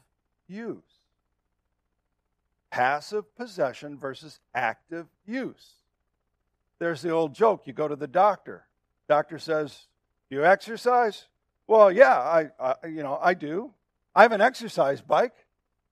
use 0.47 0.83
passive 2.71 3.35
possession 3.37 3.99
versus 3.99 4.40
active 4.54 5.07
use. 5.26 5.75
There's 6.78 7.02
the 7.02 7.11
old 7.11 7.35
joke 7.35 7.66
you 7.66 7.73
go 7.73 7.88
to 7.88 7.97
the 7.97 8.07
doctor. 8.07 8.66
Doctor 9.09 9.38
says, 9.38 9.87
Do 10.30 10.37
"You 10.37 10.45
exercise?" 10.45 11.26
Well, 11.66 11.90
yeah, 11.90 12.18
I, 12.18 12.50
I 12.61 12.87
you 12.87 13.02
know, 13.02 13.18
I 13.21 13.35
do. 13.35 13.73
I 14.14 14.23
have 14.23 14.33
an 14.33 14.40
exercise 14.40 15.00
bike. 15.00 15.35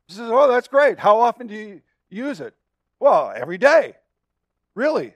He 0.09 0.15
says, 0.15 0.31
"Oh, 0.31 0.49
that's 0.49 0.69
great. 0.69 0.99
How 0.99 1.19
often 1.21 1.47
do 1.47 1.55
you 1.55 1.83
use 2.09 2.41
it?" 2.41 2.55
Well, 2.99 3.33
every 3.35 3.59
day. 3.59 3.95
Really? 4.75 5.15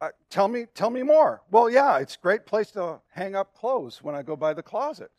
Uh, 0.00 0.10
tell 0.30 0.48
me, 0.48 0.66
tell 0.74 0.90
me 0.90 1.02
more. 1.02 1.42
Well, 1.50 1.68
yeah, 1.68 1.98
it's 1.98 2.14
a 2.14 2.18
great 2.18 2.46
place 2.46 2.70
to 2.72 3.00
hang 3.10 3.34
up 3.34 3.54
clothes 3.54 4.02
when 4.02 4.14
I 4.14 4.22
go 4.22 4.36
by 4.36 4.54
the 4.54 4.62
closet. 4.62 5.10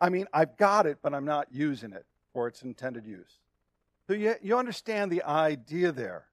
I 0.00 0.08
mean, 0.08 0.26
I've 0.32 0.56
got 0.56 0.86
it, 0.86 0.98
but 1.00 1.14
I'm 1.14 1.24
not 1.24 1.46
using 1.52 1.92
it 1.92 2.04
for 2.32 2.48
its 2.48 2.62
intended 2.62 3.06
use. 3.06 3.38
So 4.08 4.14
you, 4.14 4.34
you 4.42 4.58
understand 4.58 5.12
the 5.12 5.22
idea 5.22 5.92
there. 5.92 6.24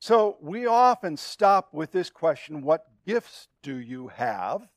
So 0.00 0.36
we 0.42 0.66
often 0.66 1.16
stop 1.16 1.72
with 1.72 1.92
this 1.92 2.10
question 2.10 2.60
what 2.60 2.86
gifts 3.06 3.48
do 3.62 3.76
you 3.76 4.08
have? 4.08 4.68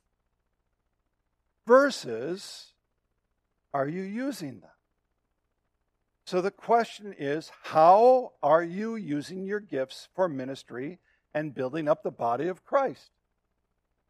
Versus, 1.65 2.71
are 3.77 3.87
you 3.87 4.01
using 4.01 4.59
them? 4.59 4.71
So 6.25 6.41
the 6.41 6.49
question 6.49 7.13
is 7.17 7.51
how 7.61 8.33
are 8.41 8.63
you 8.63 8.95
using 8.95 9.45
your 9.45 9.59
gifts 9.59 10.09
for 10.15 10.27
ministry 10.27 10.97
and 11.31 11.53
building 11.53 11.87
up 11.87 12.01
the 12.01 12.09
body 12.09 12.47
of 12.47 12.65
Christ? 12.65 13.11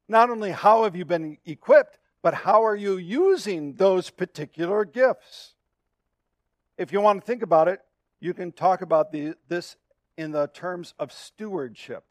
Not 0.07 0.29
only 0.29 0.51
how 0.51 0.85
have 0.85 0.95
you 0.95 1.03
been 1.03 1.37
equipped, 1.45 1.99
but 2.21 2.33
how 2.33 2.63
are 2.65 2.77
you 2.77 2.95
using 2.95 3.73
those 3.73 4.09
particular 4.09 4.85
gifts? 4.85 5.53
If 6.77 6.93
you 6.93 7.01
want 7.01 7.19
to 7.19 7.27
think 7.27 7.43
about 7.43 7.67
it, 7.67 7.81
you 8.21 8.33
can 8.33 8.53
talk 8.53 8.81
about 8.81 9.11
the, 9.11 9.35
this 9.49 9.75
in 10.15 10.31
the 10.31 10.47
terms 10.47 10.93
of 10.97 11.11
stewardship. 11.11 12.05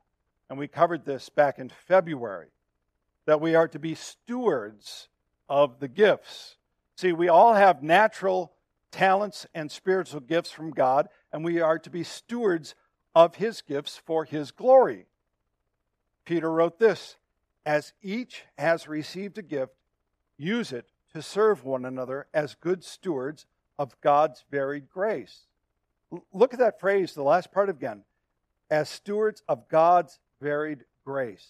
And 0.51 0.59
we 0.59 0.69
covered 0.69 1.07
this 1.07 1.31
back 1.31 1.59
in 1.59 1.71
February 1.71 2.49
that 3.25 3.41
we 3.41 3.55
are 3.55 3.69
to 3.69 3.79
be 3.79 3.95
stewards 3.95 5.09
of 5.49 5.81
the 5.81 5.89
gifts. 5.89 6.56
See, 6.97 7.13
we 7.13 7.29
all 7.29 7.53
have 7.53 7.83
natural 7.83 8.53
talents 8.91 9.47
and 9.55 9.71
spiritual 9.71 10.21
gifts 10.21 10.51
from 10.51 10.71
God, 10.71 11.09
and 11.31 11.45
we 11.45 11.61
are 11.61 11.79
to 11.79 11.91
be 11.91 12.03
stewards 12.03 12.75
of 13.15 13.37
His 13.37 13.61
gifts 13.61 14.01
for 14.05 14.25
His 14.25 14.51
glory. 14.51 15.07
Peter 16.25 16.51
wrote 16.51 16.79
this 16.79 17.17
As 17.67 17.93
each 18.03 18.45
has 18.57 18.89
received 18.89 19.37
a 19.37 19.43
gift, 19.43 19.75
use 20.39 20.73
it 20.73 20.89
to 21.13 21.21
serve 21.21 21.65
one 21.65 21.85
another 21.85 22.27
as 22.33 22.55
good 22.55 22.83
stewards 22.83 23.47
of 23.79 24.01
God's 24.01 24.45
varied 24.51 24.89
grace. 24.89 25.43
Look 26.33 26.55
at 26.55 26.61
that 26.61 26.81
phrase, 26.81 27.13
the 27.13 27.23
last 27.23 27.53
part 27.53 27.69
again. 27.69 28.05
As 28.71 28.89
stewards 28.89 29.43
of 29.49 29.69
God's 29.69 30.19
varied 30.41 30.85
grace. 31.05 31.47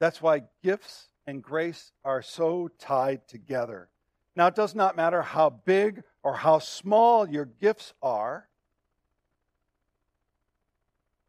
That's 0.00 0.20
why 0.20 0.42
gifts 0.62 1.08
and 1.26 1.42
grace 1.42 1.92
are 2.04 2.20
so 2.20 2.68
tied 2.78 3.26
together. 3.28 3.88
Now, 4.36 4.48
it 4.48 4.54
does 4.54 4.74
not 4.74 4.96
matter 4.96 5.22
how 5.22 5.50
big 5.50 6.02
or 6.22 6.34
how 6.34 6.58
small 6.58 7.28
your 7.28 7.44
gifts 7.44 7.92
are, 8.02 8.48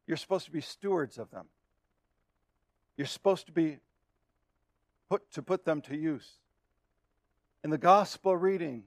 you're 0.08 0.18
supposed 0.18 0.46
to 0.46 0.52
be 0.52 0.62
stewards 0.62 1.18
of 1.18 1.30
them. 1.32 1.46
You're 2.98 3.08
supposed 3.08 3.48
to 3.48 3.52
be 3.52 3.80
put 5.10 5.30
to 5.34 5.42
put 5.42 5.66
them 5.66 5.82
to 5.82 5.96
use. 5.96 6.30
In 7.64 7.70
the 7.70 7.78
gospel 7.78 8.36
reading, 8.38 8.84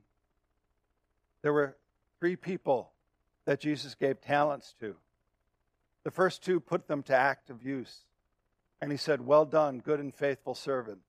there 1.43 1.53
were 1.53 1.77
three 2.21 2.37
people 2.37 2.93
that 3.45 3.61
Jesus 3.61 3.95
gave 3.95 4.21
talents 4.21 4.75
to. 4.81 4.97
The 6.05 6.11
first 6.11 6.43
two 6.43 6.61
put 6.61 6.87
them 6.87 7.03
to 7.05 7.15
active 7.15 7.63
use. 7.63 8.05
And 8.81 8.91
he 8.91 8.97
said, 8.97 9.21
Well 9.21 9.45
done, 9.45 9.79
good 9.79 10.01
and 10.01 10.15
faithful 10.15 10.55
servant. 10.55 11.01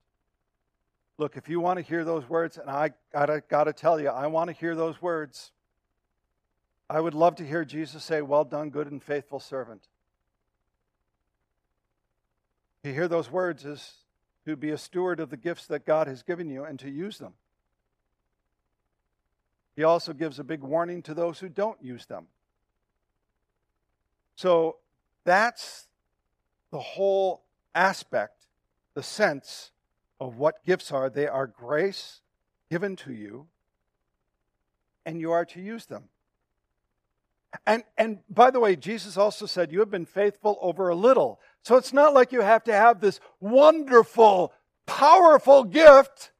Look, 1.20 1.36
if 1.36 1.50
you 1.50 1.60
want 1.60 1.76
to 1.76 1.82
hear 1.82 2.02
those 2.02 2.26
words, 2.30 2.56
and 2.56 2.70
I 2.70 2.92
gotta, 3.12 3.42
gotta 3.46 3.74
tell 3.74 4.00
you, 4.00 4.08
I 4.08 4.26
want 4.28 4.48
to 4.48 4.54
hear 4.54 4.74
those 4.74 5.02
words. 5.02 5.52
I 6.88 6.98
would 6.98 7.12
love 7.12 7.36
to 7.36 7.46
hear 7.46 7.62
Jesus 7.62 8.02
say, 8.02 8.22
Well 8.22 8.42
done, 8.42 8.70
good 8.70 8.90
and 8.90 9.02
faithful 9.02 9.38
servant. 9.38 9.86
To 12.84 12.94
hear 12.94 13.06
those 13.06 13.30
words 13.30 13.66
is 13.66 13.96
to 14.46 14.56
be 14.56 14.70
a 14.70 14.78
steward 14.78 15.20
of 15.20 15.28
the 15.28 15.36
gifts 15.36 15.66
that 15.66 15.84
God 15.84 16.06
has 16.06 16.22
given 16.22 16.48
you 16.48 16.64
and 16.64 16.78
to 16.78 16.88
use 16.88 17.18
them. 17.18 17.34
He 19.76 19.84
also 19.84 20.14
gives 20.14 20.38
a 20.38 20.44
big 20.44 20.62
warning 20.62 21.02
to 21.02 21.12
those 21.12 21.38
who 21.38 21.50
don't 21.50 21.84
use 21.84 22.06
them. 22.06 22.28
So 24.36 24.76
that's 25.24 25.86
the 26.70 26.80
whole 26.80 27.42
aspect, 27.74 28.46
the 28.94 29.02
sense 29.02 29.70
of 30.20 30.36
what 30.36 30.64
gifts 30.64 30.92
are. 30.92 31.08
They 31.08 31.26
are 31.26 31.46
grace 31.46 32.20
given 32.70 32.94
to 32.96 33.12
you, 33.12 33.46
and 35.04 35.20
you 35.20 35.32
are 35.32 35.44
to 35.46 35.60
use 35.60 35.86
them. 35.86 36.04
And, 37.66 37.82
and 37.98 38.18
by 38.28 38.50
the 38.50 38.60
way, 38.60 38.76
Jesus 38.76 39.16
also 39.16 39.46
said, 39.46 39.72
You 39.72 39.80
have 39.80 39.90
been 39.90 40.06
faithful 40.06 40.58
over 40.60 40.88
a 40.88 40.94
little. 40.94 41.40
So 41.62 41.76
it's 41.76 41.92
not 41.92 42.14
like 42.14 42.32
you 42.32 42.42
have 42.42 42.64
to 42.64 42.72
have 42.72 43.00
this 43.00 43.18
wonderful, 43.40 44.52
powerful 44.86 45.64
gift. 45.64 46.30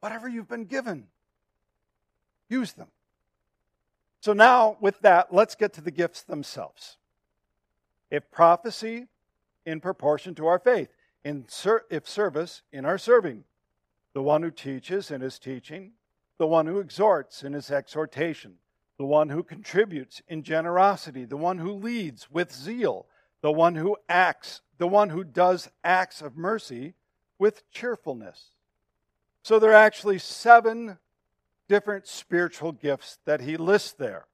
Whatever 0.00 0.28
you've 0.28 0.48
been 0.48 0.64
given, 0.64 1.06
use 2.48 2.72
them. 2.72 2.88
So 4.20 4.32
now, 4.32 4.76
with 4.80 4.98
that, 5.00 5.32
let's 5.32 5.54
get 5.54 5.72
to 5.74 5.80
the 5.80 5.90
gifts 5.90 6.22
themselves. 6.22 6.96
If 8.10 8.30
prophecy, 8.30 9.06
in 9.68 9.80
proportion 9.80 10.34
to 10.36 10.46
our 10.46 10.58
faith. 10.58 10.88
In 11.28 11.44
ser- 11.48 11.84
if 11.90 12.08
service, 12.08 12.62
in 12.72 12.84
our 12.84 12.98
serving. 12.98 13.44
The 14.14 14.22
one 14.22 14.42
who 14.42 14.50
teaches 14.50 15.10
in 15.10 15.20
his 15.20 15.38
teaching. 15.38 15.92
The 16.38 16.46
one 16.46 16.66
who 16.66 16.78
exhorts 16.78 17.42
in 17.42 17.52
his 17.52 17.70
exhortation. 17.70 18.54
The 18.96 19.04
one 19.04 19.28
who 19.28 19.42
contributes 19.42 20.22
in 20.28 20.42
generosity. 20.42 21.24
The 21.24 21.36
one 21.36 21.58
who 21.58 21.72
leads 21.72 22.30
with 22.30 22.52
zeal 22.52 23.06
the 23.40 23.52
one 23.52 23.74
who 23.74 23.96
acts, 24.08 24.60
the 24.78 24.88
one 24.88 25.10
who 25.10 25.24
does 25.24 25.70
acts 25.84 26.22
of 26.22 26.36
mercy 26.36 26.94
with 27.38 27.68
cheerfulness. 27.70 28.50
So 29.42 29.58
there 29.58 29.70
are 29.70 29.74
actually 29.74 30.18
seven 30.18 30.98
different 31.68 32.06
spiritual 32.06 32.72
gifts 32.72 33.18
that 33.24 33.40
he 33.40 33.56
lists 33.56 33.92
there. 33.92 34.26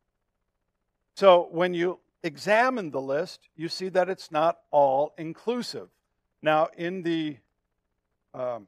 So 1.14 1.48
when 1.50 1.74
you 1.74 2.00
examine 2.22 2.90
the 2.90 3.00
list, 3.00 3.48
you 3.54 3.68
see 3.68 3.88
that 3.90 4.08
it's 4.08 4.32
not 4.32 4.58
all 4.70 5.12
inclusive. 5.18 5.88
Now, 6.44 6.68
in 6.76 7.02
the, 7.02 7.38
um, 8.34 8.66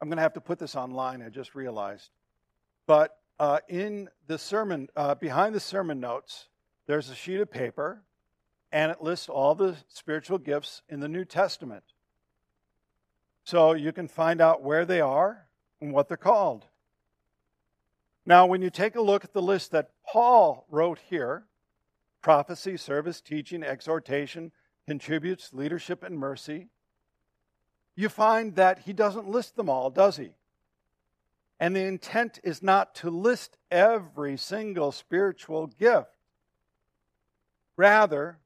I'm 0.00 0.08
going 0.08 0.16
to 0.16 0.22
have 0.22 0.32
to 0.32 0.40
put 0.40 0.58
this 0.58 0.74
online, 0.74 1.22
I 1.22 1.28
just 1.28 1.54
realized. 1.54 2.10
But 2.88 3.16
uh, 3.38 3.60
in 3.68 4.08
the 4.26 4.38
sermon, 4.38 4.88
uh, 4.96 5.14
behind 5.14 5.54
the 5.54 5.60
sermon 5.60 6.00
notes, 6.00 6.48
there's 6.88 7.10
a 7.10 7.14
sheet 7.14 7.38
of 7.38 7.48
paper, 7.48 8.02
and 8.72 8.90
it 8.90 9.04
lists 9.04 9.28
all 9.28 9.54
the 9.54 9.76
spiritual 9.86 10.38
gifts 10.38 10.82
in 10.88 10.98
the 10.98 11.06
New 11.06 11.24
Testament. 11.24 11.84
So 13.44 13.74
you 13.74 13.92
can 13.92 14.08
find 14.08 14.40
out 14.40 14.64
where 14.64 14.84
they 14.84 15.00
are 15.00 15.46
and 15.80 15.92
what 15.92 16.08
they're 16.08 16.16
called. 16.16 16.66
Now, 18.26 18.46
when 18.46 18.62
you 18.62 18.70
take 18.70 18.96
a 18.96 19.00
look 19.00 19.22
at 19.22 19.32
the 19.32 19.40
list 19.40 19.70
that 19.70 19.90
Paul 20.10 20.66
wrote 20.68 20.98
here 21.08 21.44
prophecy, 22.20 22.76
service, 22.76 23.20
teaching, 23.20 23.62
exhortation, 23.62 24.50
contributes, 24.86 25.52
leadership, 25.52 26.02
and 26.02 26.18
mercy 26.18 26.68
you 27.94 28.08
find 28.08 28.56
that 28.56 28.80
he 28.80 28.92
doesn't 28.92 29.28
list 29.28 29.56
them 29.56 29.68
all, 29.68 29.90
does 29.90 30.16
he? 30.16 30.30
And 31.60 31.76
the 31.76 31.84
intent 31.84 32.40
is 32.42 32.62
not 32.62 32.94
to 32.96 33.10
list 33.10 33.56
every 33.70 34.36
single 34.36 34.92
spiritual 34.92 35.66
gift. 35.66 36.08
Rather, 37.76 38.38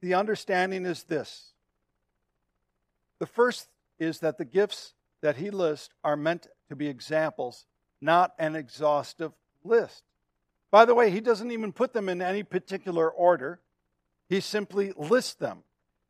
the 0.00 0.14
understanding 0.14 0.86
is 0.86 1.04
this 1.04 1.52
the 3.18 3.26
first 3.26 3.68
is 3.98 4.20
that 4.20 4.38
the 4.38 4.44
gifts 4.44 4.94
that 5.22 5.36
he 5.36 5.50
lists 5.50 5.90
are 6.04 6.16
meant 6.16 6.46
to 6.68 6.76
be 6.76 6.86
examples, 6.86 7.66
not 8.00 8.32
an 8.38 8.54
exhaustive 8.54 9.32
list. 9.64 10.04
By 10.70 10.84
the 10.84 10.94
way, 10.94 11.10
he 11.10 11.20
doesn't 11.20 11.50
even 11.50 11.72
put 11.72 11.92
them 11.92 12.08
in 12.08 12.22
any 12.22 12.44
particular 12.44 13.10
order, 13.10 13.60
he 14.28 14.40
simply 14.40 14.92
lists 14.96 15.34
them. 15.34 15.62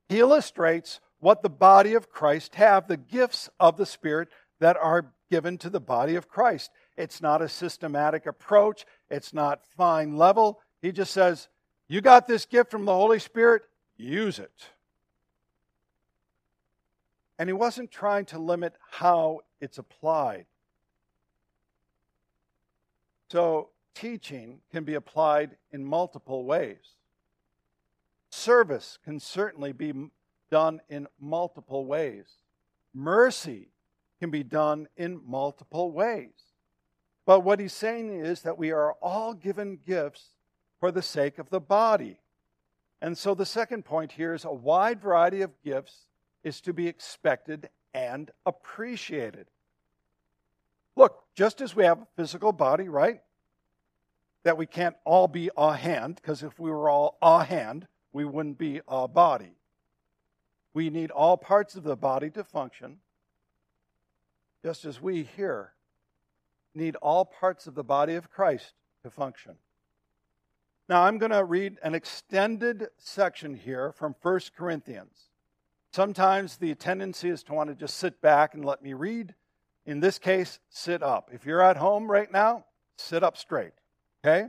He 0.08 0.20
illustrates 0.20 1.00
what 1.20 1.42
the 1.42 1.48
body 1.48 1.94
of 1.94 2.10
Christ 2.10 2.54
have, 2.56 2.88
the 2.88 2.96
gifts 2.96 3.48
of 3.58 3.76
the 3.76 3.86
Spirit 3.86 4.28
that 4.60 4.76
are 4.76 5.12
given 5.30 5.58
to 5.58 5.70
the 5.70 5.80
body 5.80 6.14
of 6.14 6.28
Christ. 6.28 6.70
It's 6.96 7.20
not 7.20 7.42
a 7.42 7.48
systematic 7.48 8.26
approach, 8.26 8.86
it's 9.10 9.32
not 9.32 9.66
fine 9.76 10.16
level. 10.16 10.60
He 10.82 10.92
just 10.92 11.12
says, 11.12 11.48
You 11.88 12.00
got 12.00 12.26
this 12.26 12.46
gift 12.46 12.70
from 12.70 12.84
the 12.84 12.92
Holy 12.92 13.18
Spirit, 13.18 13.62
use 13.96 14.38
it. 14.38 14.52
And 17.38 17.48
he 17.48 17.52
wasn't 17.52 17.90
trying 17.90 18.24
to 18.26 18.38
limit 18.38 18.74
how 18.90 19.40
it's 19.60 19.78
applied. 19.78 20.46
So, 23.30 23.68
teaching 23.94 24.60
can 24.72 24.84
be 24.84 24.94
applied 24.94 25.56
in 25.70 25.84
multiple 25.84 26.44
ways. 26.44 26.96
Service 28.30 28.98
can 29.04 29.20
certainly 29.20 29.72
be 29.72 29.92
done 30.50 30.80
in 30.88 31.06
multiple 31.20 31.86
ways. 31.86 32.26
Mercy 32.94 33.68
can 34.20 34.30
be 34.30 34.42
done 34.42 34.88
in 34.96 35.20
multiple 35.26 35.92
ways. 35.92 36.30
But 37.26 37.40
what 37.40 37.60
he's 37.60 37.72
saying 37.72 38.10
is 38.10 38.42
that 38.42 38.58
we 38.58 38.70
are 38.70 38.92
all 39.02 39.34
given 39.34 39.78
gifts 39.86 40.30
for 40.80 40.90
the 40.90 41.02
sake 41.02 41.38
of 41.38 41.50
the 41.50 41.60
body. 41.60 42.18
And 43.00 43.16
so 43.16 43.34
the 43.34 43.46
second 43.46 43.84
point 43.84 44.12
here 44.12 44.34
is 44.34 44.44
a 44.44 44.52
wide 44.52 45.00
variety 45.00 45.42
of 45.42 45.62
gifts 45.62 46.06
is 46.42 46.60
to 46.62 46.72
be 46.72 46.88
expected 46.88 47.68
and 47.94 48.30
appreciated. 48.46 49.46
Look, 50.96 51.22
just 51.34 51.60
as 51.60 51.76
we 51.76 51.84
have 51.84 52.00
a 52.00 52.08
physical 52.16 52.52
body, 52.52 52.88
right? 52.88 53.20
That 54.42 54.56
we 54.56 54.66
can't 54.66 54.96
all 55.04 55.28
be 55.28 55.50
a 55.56 55.74
hand, 55.74 56.16
because 56.16 56.42
if 56.42 56.58
we 56.58 56.70
were 56.70 56.88
all 56.88 57.18
a 57.22 57.44
hand, 57.44 57.86
we 58.12 58.24
wouldn't 58.24 58.58
be 58.58 58.80
a 58.88 59.06
body. 59.08 59.52
We 60.74 60.90
need 60.90 61.10
all 61.10 61.36
parts 61.36 61.74
of 61.74 61.82
the 61.82 61.96
body 61.96 62.30
to 62.30 62.44
function, 62.44 62.98
just 64.64 64.84
as 64.84 65.00
we 65.00 65.22
here 65.22 65.72
need 66.74 66.96
all 66.96 67.24
parts 67.24 67.66
of 67.66 67.74
the 67.74 67.84
body 67.84 68.14
of 68.14 68.30
Christ 68.30 68.74
to 69.02 69.10
function. 69.10 69.56
Now, 70.88 71.02
I'm 71.02 71.18
going 71.18 71.32
to 71.32 71.44
read 71.44 71.78
an 71.82 71.94
extended 71.94 72.88
section 72.96 73.54
here 73.54 73.92
from 73.92 74.14
1 74.22 74.40
Corinthians. 74.56 75.28
Sometimes 75.92 76.56
the 76.56 76.74
tendency 76.74 77.28
is 77.28 77.42
to 77.44 77.52
want 77.52 77.68
to 77.68 77.74
just 77.74 77.98
sit 77.98 78.20
back 78.22 78.54
and 78.54 78.64
let 78.64 78.82
me 78.82 78.94
read. 78.94 79.34
In 79.84 80.00
this 80.00 80.18
case, 80.18 80.60
sit 80.70 81.02
up. 81.02 81.30
If 81.32 81.44
you're 81.44 81.62
at 81.62 81.76
home 81.76 82.10
right 82.10 82.30
now, 82.30 82.64
sit 82.96 83.22
up 83.22 83.36
straight. 83.36 83.72
Okay? 84.24 84.48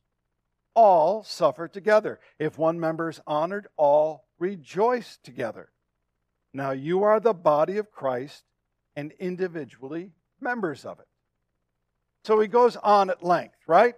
all 0.73 1.23
suffer 1.23 1.67
together. 1.67 2.19
If 2.39 2.57
one 2.57 2.79
member 2.79 3.09
is 3.09 3.21
honored, 3.27 3.67
all 3.77 4.25
rejoice 4.39 5.17
together. 5.23 5.69
Now 6.53 6.71
you 6.71 7.03
are 7.03 7.19
the 7.19 7.33
body 7.33 7.77
of 7.77 7.91
Christ 7.91 8.43
and 8.95 9.11
individually 9.19 10.11
members 10.39 10.85
of 10.85 10.99
it. 10.99 11.07
So 12.23 12.39
he 12.39 12.47
goes 12.47 12.75
on 12.75 13.09
at 13.09 13.23
length, 13.23 13.55
right? 13.67 13.95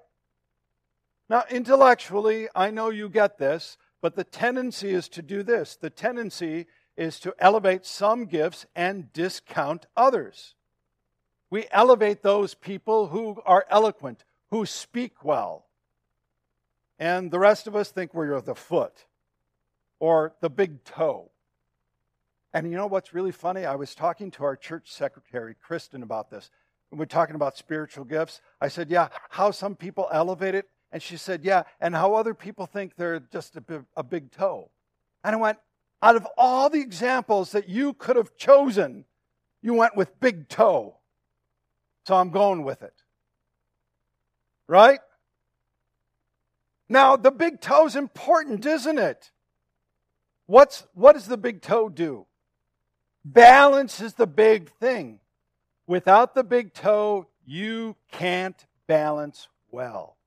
Now, 1.30 1.44
intellectually, 1.50 2.48
I 2.54 2.70
know 2.70 2.90
you 2.90 3.10
get 3.10 3.38
this, 3.38 3.78
but 4.02 4.16
the 4.16 4.24
tendency 4.24 4.92
is 4.92 5.10
to 5.10 5.22
do 5.22 5.44
this. 5.44 5.76
The 5.76 5.90
tendency 5.90 6.68
is 6.96 7.20
to 7.22 7.34
elevate 7.40 7.86
some 7.86 8.26
gifts 8.26 8.66
and 8.76 9.12
discount 9.14 9.86
others. 9.98 10.56
We 11.50 11.66
elevate 11.72 12.22
those 12.22 12.54
people 12.54 13.08
who 13.08 13.42
are 13.46 13.66
eloquent, 13.70 14.26
who 14.52 14.66
speak 14.66 15.24
well, 15.24 15.66
and 17.00 17.32
the 17.32 17.40
rest 17.40 17.68
of 17.68 17.76
us 17.76 17.92
think 17.92 18.14
we're 18.14 18.40
the 18.42 18.56
foot 18.56 19.06
or 20.00 20.34
the 20.42 20.50
big 20.50 20.84
toe. 20.84 21.32
And 22.54 22.70
you 22.70 22.78
know 22.78 22.88
what's 22.88 23.14
really 23.14 23.32
funny? 23.32 23.66
I 23.66 23.76
was 23.76 23.96
talking 23.96 24.30
to 24.32 24.44
our 24.44 24.56
church 24.56 24.92
secretary, 24.92 25.56
Kristen, 25.60 26.04
about 26.04 26.30
this. 26.30 26.52
We're 26.92 27.06
talking 27.06 27.36
about 27.36 27.58
spiritual 27.58 28.06
gifts, 28.06 28.40
I 28.62 28.68
said, 28.68 28.92
Yeah, 28.92 29.08
how 29.30 29.50
some 29.50 29.76
people 29.76 30.08
elevate 30.12 30.54
it. 30.54 30.70
And 30.92 31.02
she 31.02 31.18
said, 31.18 31.44
Yeah, 31.44 31.64
and 31.82 31.96
how 31.96 32.14
other 32.14 32.36
people 32.36 32.68
think 32.68 32.96
they're 32.96 33.20
just 33.20 33.56
a, 33.56 33.86
a 33.98 34.04
big 34.04 34.30
toe. 34.30 34.70
And 35.24 35.36
I 35.36 35.40
went, 35.40 35.58
Out 36.04 36.16
of 36.16 36.28
all 36.38 36.70
the 36.70 36.82
examples 36.82 37.52
that 37.54 37.68
you 37.68 37.94
could 37.94 38.16
have 38.16 38.38
chosen, 38.38 39.06
you 39.64 39.74
went 39.74 39.96
with 39.96 40.20
big 40.20 40.48
toe. 40.50 40.98
So 42.06 42.16
I'm 42.16 42.30
going 42.30 42.64
with 42.64 42.84
it. 42.84 42.94
Right? 44.68 45.00
Now, 46.94 47.16
the 47.16 47.32
big 47.32 47.60
toe 47.60 47.88
is 47.88 47.96
important, 47.96 48.68
isn't 48.68 49.00
it? 49.00 49.32
What's, 50.46 50.86
what 50.94 51.14
does 51.14 51.26
the 51.26 51.38
big 51.38 51.64
toe 51.64 51.90
do? 51.90 52.28
Balance 53.26 54.00
is 54.00 54.14
the 54.14 54.28
big 54.28 54.70
thing. 54.70 55.20
Without 55.88 56.36
the 56.36 56.44
big 56.44 56.72
toe, 56.72 57.26
you 57.48 57.96
can't 58.12 58.64
balance 58.86 59.48
well. 59.72 60.18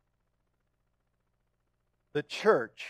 The 2.14 2.24
church 2.24 2.86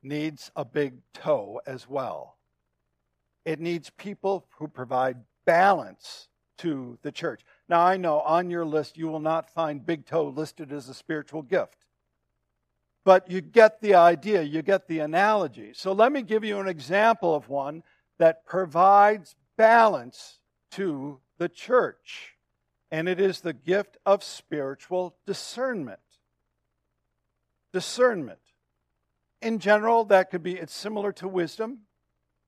needs 0.00 0.52
a 0.54 0.64
big 0.64 0.98
toe 1.14 1.60
as 1.66 1.88
well. 1.88 2.36
It 3.44 3.58
needs 3.58 3.90
people 3.90 4.46
who 4.58 4.68
provide 4.68 5.16
balance 5.44 6.28
to 6.58 6.96
the 7.02 7.10
church. 7.10 7.40
Now, 7.68 7.80
I 7.80 7.96
know 7.96 8.20
on 8.20 8.50
your 8.50 8.64
list 8.64 8.96
you 8.96 9.08
will 9.08 9.18
not 9.18 9.50
find 9.50 9.84
big 9.84 10.06
toe 10.06 10.28
listed 10.28 10.70
as 10.70 10.88
a 10.88 10.94
spiritual 10.94 11.42
gift. 11.42 11.81
But 13.04 13.30
you 13.30 13.40
get 13.40 13.80
the 13.80 13.94
idea, 13.94 14.42
you 14.42 14.62
get 14.62 14.86
the 14.86 15.00
analogy. 15.00 15.72
So 15.74 15.92
let 15.92 16.12
me 16.12 16.22
give 16.22 16.44
you 16.44 16.60
an 16.60 16.68
example 16.68 17.34
of 17.34 17.48
one 17.48 17.82
that 18.18 18.46
provides 18.46 19.34
balance 19.56 20.38
to 20.72 21.18
the 21.38 21.48
church. 21.48 22.36
And 22.90 23.08
it 23.08 23.20
is 23.20 23.40
the 23.40 23.52
gift 23.52 23.96
of 24.06 24.22
spiritual 24.22 25.16
discernment. 25.26 25.98
Discernment. 27.72 28.38
In 29.40 29.58
general, 29.58 30.04
that 30.04 30.30
could 30.30 30.42
be, 30.42 30.56
it's 30.56 30.74
similar 30.74 31.10
to 31.14 31.26
wisdom. 31.26 31.80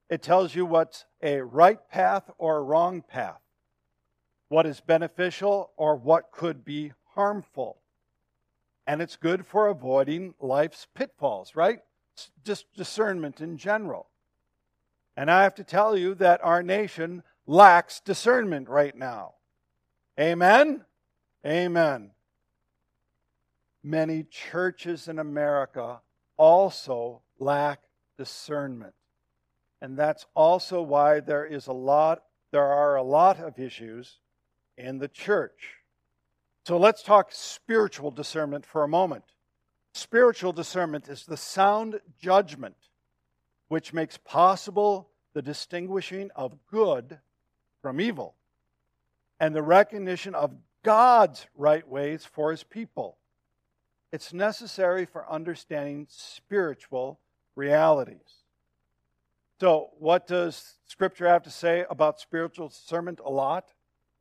It 0.09 0.23
tells 0.23 0.55
you 0.55 0.67
what's 0.67 1.07
a 1.23 1.41
right 1.41 1.81
path 1.89 2.31
or 2.39 2.59
a 2.59 2.63
wrong 2.63 3.03
path, 3.03 3.41
what 4.49 4.67
is 4.67 4.81
beneficial 4.81 5.73
or 5.77 5.97
what 5.97 6.31
could 6.31 6.65
be 6.65 6.93
harmful. 7.15 7.79
And 8.87 9.01
it's 9.01 9.17
good 9.17 9.47
for 9.47 9.69
avoiding 9.69 10.35
life's 10.41 10.87
pitfalls, 10.95 11.57
right? 11.57 11.81
Just 12.45 12.67
discernment 12.75 13.41
in 13.41 13.57
general. 13.57 14.09
And 15.17 15.31
I 15.31 15.45
have 15.45 15.55
to 15.57 15.65
tell 15.65 15.97
you 15.97 16.15
that 16.17 16.45
our 16.45 16.63
nation 16.63 17.23
lacks 17.47 18.01
discernment 18.01 18.69
right 18.69 18.97
now. 18.97 19.35
Amen? 20.19 20.85
Amen. 21.47 22.11
Many 23.83 24.25
churches 24.25 25.09
in 25.09 25.19
America 25.19 26.01
also 26.37 27.23
lack 27.39 27.81
discernment. 28.19 28.95
And 29.81 29.97
that's 29.97 30.27
also 30.35 30.83
why 30.83 31.21
there 31.21 31.45
is 31.45 31.67
a 31.67 31.73
lot 31.73 32.23
there 32.55 32.65
are 32.65 32.95
a 32.95 33.03
lot 33.03 33.41
of 33.41 33.59
issues 33.59 34.21
in 34.79 34.99
the 34.99 35.09
church. 35.09 35.83
So 36.67 36.79
let's 36.79 37.03
talk 37.03 37.29
spiritual 37.31 38.11
discernment 38.11 38.65
for 38.65 38.85
a 38.85 38.89
moment. 38.89 39.25
Spiritual 39.93 40.53
discernment 40.53 41.09
is 41.09 41.25
the 41.25 41.37
sound 41.37 42.01
judgment 42.19 42.77
which 43.69 43.93
makes 43.93 44.17
possible 44.17 45.11
the 45.35 45.43
distinguishing 45.43 46.31
of 46.35 46.57
good 46.71 47.19
from 47.83 48.01
evil 48.01 48.35
and 49.39 49.55
the 49.55 49.63
recognition 49.63 50.35
of 50.35 50.53
God's 50.83 51.47
right 51.55 51.87
ways 51.87 52.25
for 52.25 52.51
his 52.51 52.65
people. 52.65 53.19
It's 54.11 54.33
necessary 54.33 55.05
for 55.05 55.31
understanding 55.31 56.07
spiritual 56.09 57.21
realities. 57.57 58.43
So, 59.61 59.91
what 59.99 60.27
does 60.27 60.79
Scripture 60.87 61.29
have 61.29 61.43
to 61.43 61.51
say 61.51 61.85
about 61.91 62.21
spiritual 62.21 62.69
discernment? 62.69 63.21
A 63.25 63.31
lot. 63.31 63.73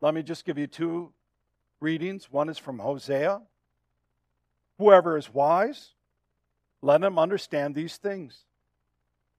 Let 0.02 0.14
me 0.14 0.24
just 0.24 0.46
give 0.46 0.58
you 0.58 0.68
two 0.68 1.14
readings. 1.84 2.32
One 2.32 2.50
is 2.50 2.58
from 2.58 2.80
Hosea. 2.80 3.41
Whoever 4.80 5.17
is 5.17 5.32
wise, 5.32 5.89
let 6.82 7.04
him 7.04 7.19
understand 7.19 7.76
these 7.76 7.98
things. 7.98 8.46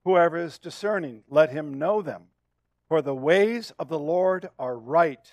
Whoever 0.04 0.37
is 0.37 0.59
discerning, 0.59 1.24
let 1.28 1.50
him 1.50 1.74
know 1.74 2.02
them. 2.02 2.24
For 2.88 3.02
the 3.02 3.14
ways 3.14 3.72
of 3.78 3.88
the 3.88 3.98
Lord 3.98 4.50
are 4.59 4.76
right, 4.76 5.33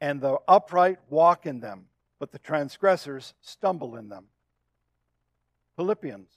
and 0.00 0.20
the 0.20 0.38
upright 0.48 0.98
walk 1.10 1.44
in 1.44 1.60
them, 1.60 1.86
but 2.18 2.30
the 2.30 2.38
transgressors 2.38 3.34
stumble 3.42 3.96
in 3.96 4.08
them. 4.08 4.26
Philippians. 5.76 6.30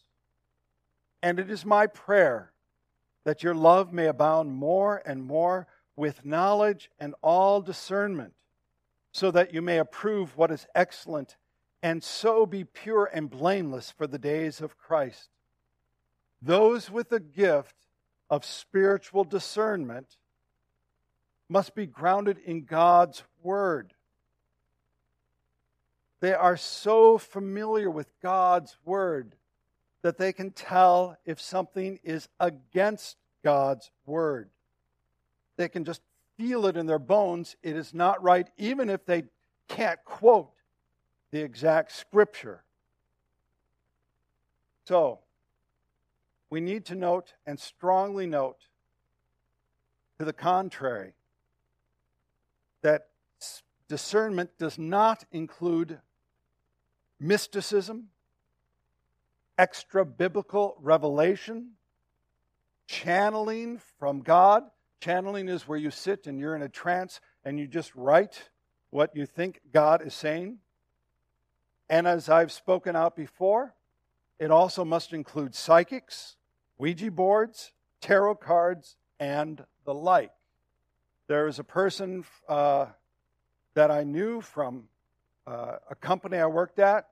And 1.21 1.39
it 1.39 1.49
is 1.49 1.65
my 1.65 1.87
prayer 1.87 2.51
that 3.23 3.43
your 3.43 3.55
love 3.55 3.93
may 3.93 4.07
abound 4.07 4.51
more 4.51 5.01
and 5.05 5.23
more 5.23 5.67
with 5.95 6.25
knowledge 6.25 6.89
and 6.99 7.15
all 7.21 7.61
discernment 7.61 8.33
so 9.15 9.31
that 9.31 9.53
you 9.53 9.61
may 9.61 9.77
approve 9.77 10.35
what 10.35 10.51
is 10.51 10.67
excellent, 10.75 11.37
and 11.81 12.03
so 12.03 12.45
be 12.45 12.65
pure 12.65 13.09
and 13.13 13.29
blameless 13.29 13.89
for 13.89 14.07
the 14.07 14.19
days 14.19 14.59
of 14.59 14.77
Christ. 14.77 15.29
Those 16.41 16.91
with 16.91 17.07
the 17.07 17.21
gift 17.21 17.77
of 18.29 18.43
spiritual 18.43 19.23
discernment 19.23 20.17
must 21.47 21.75
be 21.75 21.85
grounded 21.85 22.39
in 22.45 22.65
God's 22.65 23.23
Word. 23.41 23.93
They 26.19 26.33
are 26.33 26.57
so 26.57 27.17
familiar 27.17 27.89
with 27.89 28.09
God's 28.21 28.75
Word 28.83 29.33
that 30.01 30.17
they 30.17 30.33
can 30.33 30.51
tell 30.51 31.15
if 31.25 31.39
something 31.39 31.99
is 32.03 32.27
against 32.37 33.15
God's 33.45 33.91
Word. 34.05 34.49
They 35.55 35.69
can 35.69 35.85
just 35.85 36.01
feel 36.37 36.65
it 36.65 36.77
in 36.77 36.85
their 36.85 36.99
bones, 36.99 37.55
it 37.63 37.75
is 37.75 37.93
not 37.93 38.21
right, 38.21 38.47
even 38.57 38.89
if 38.89 39.05
they 39.05 39.23
can't 39.67 40.03
quote 40.05 40.51
the 41.31 41.41
exact 41.41 41.91
scripture. 41.91 42.63
So, 44.85 45.19
we 46.49 46.61
need 46.61 46.85
to 46.85 46.95
note 46.95 47.33
and 47.45 47.59
strongly 47.59 48.27
note, 48.27 48.67
to 50.19 50.25
the 50.25 50.33
contrary, 50.33 51.13
that 52.81 53.07
discernment 53.87 54.51
does 54.57 54.77
not 54.77 55.25
include 55.31 55.99
mysticism, 57.19 58.09
extra 59.57 60.05
biblical 60.05 60.77
revelation, 60.79 61.71
channeling 62.87 63.81
from 63.99 64.21
God. 64.21 64.63
Channeling 65.05 65.49
is 65.49 65.67
where 65.67 65.77
you 65.77 65.91
sit 65.91 66.25
and 66.25 66.39
you're 66.39 66.55
in 66.55 66.63
a 66.63 66.67
trance 66.67 67.21
and 67.43 67.59
you 67.59 67.67
just 67.67 67.95
write 67.95 68.49
what 68.89 69.15
you 69.15 69.27
think 69.27 69.61
God 69.71 70.01
is 70.01 70.15
saying. 70.15 70.57
And 71.87 72.07
as 72.07 72.27
I've 72.27 72.51
spoken 72.51 72.95
out 72.95 73.15
before, 73.15 73.75
it 74.39 74.49
also 74.49 74.83
must 74.83 75.13
include 75.13 75.53
psychics, 75.53 76.37
Ouija 76.79 77.11
boards, 77.11 77.71
tarot 78.01 78.37
cards, 78.37 78.95
and 79.19 79.63
the 79.85 79.93
like. 79.93 80.31
There 81.27 81.45
is 81.45 81.59
a 81.59 81.63
person 81.63 82.25
uh, 82.49 82.87
that 83.75 83.91
I 83.91 84.05
knew 84.05 84.41
from 84.41 84.85
uh, 85.45 85.75
a 85.87 85.93
company 85.93 86.37
I 86.37 86.47
worked 86.47 86.79
at, 86.79 87.09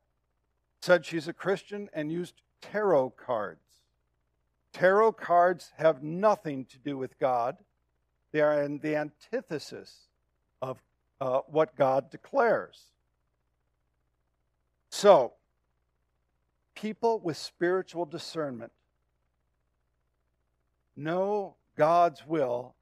said 0.81 1.05
she's 1.05 1.27
a 1.27 1.33
Christian, 1.33 1.91
and 1.93 2.11
used 2.11 2.41
tarot 2.59 3.11
cards. 3.11 3.83
Tarot 4.71 5.11
cards 5.11 5.73
have 5.77 6.01
nothing 6.01 6.65
to 6.65 6.79
do 6.79 6.97
with 6.97 7.19
God. 7.19 7.57
They 8.33 8.41
are 8.41 8.61
in 8.63 8.79
the 8.79 8.97
antithesis 8.97 10.09
of 10.61 10.77
uh, 11.21 11.39
what 11.47 11.77
God 11.77 12.09
declares. 12.09 12.81
So, 14.89 15.33
people 16.75 17.19
with 17.19 17.37
spiritual 17.37 18.05
discernment 18.05 18.73
know 20.97 21.55
God's 21.77 22.27
will 22.27 22.75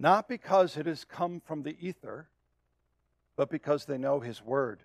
not 0.00 0.28
because 0.28 0.78
it 0.78 0.86
has 0.86 1.04
come 1.04 1.40
from 1.44 1.62
the 1.62 1.76
ether, 1.78 2.26
but 3.36 3.50
because 3.50 3.84
they 3.84 3.98
know 3.98 4.18
His 4.18 4.42
Word. 4.42 4.80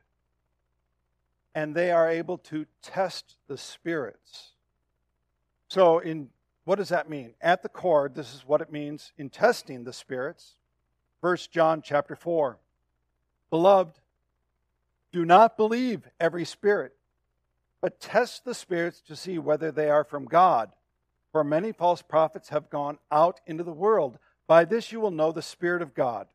And 1.56 1.74
they 1.74 1.90
are 1.90 2.10
able 2.10 2.38
to 2.40 2.66
test 2.82 3.38
the 3.48 3.58
spirits. 3.58 4.52
So, 5.70 6.00
in 6.00 6.30
what 6.66 6.78
does 6.78 6.90
that 6.90 7.10
mean? 7.10 7.34
At 7.42 7.64
the 7.64 7.70
core, 7.70 8.10
this 8.14 8.34
is 8.34 8.44
what 8.46 8.62
it 8.62 8.72
means 8.72 9.14
in 9.18 9.30
testing 9.30 9.84
the 9.84 9.94
spirits. 9.94 10.56
1 11.22 11.38
John 11.52 11.82
chapter 11.82 12.16
4. 12.16 12.58
Beloved, 13.50 14.00
do 15.12 15.24
not 15.26 15.58
believe 15.58 16.02
every 16.20 16.44
spirit, 16.44 16.94
but 17.82 18.00
test 18.00 18.44
the 18.44 18.54
spirits 18.54 19.00
to 19.02 19.16
see 19.16 19.38
whether 19.38 19.72
they 19.72 19.90
are 19.90 20.04
from 20.04 20.26
God. 20.26 20.72
For 21.32 21.44
many 21.44 21.72
false 21.72 22.02
prophets 22.02 22.50
have 22.50 22.70
gone 22.70 22.98
out 23.12 23.42
into 23.46 23.64
the 23.64 23.72
world. 23.72 24.18
By 24.48 24.66
this 24.66 24.92
you 24.92 25.00
will 25.00 25.12
know 25.12 25.32
the 25.32 25.42
Spirit 25.42 25.82
of 25.82 25.94
God. 25.94 26.28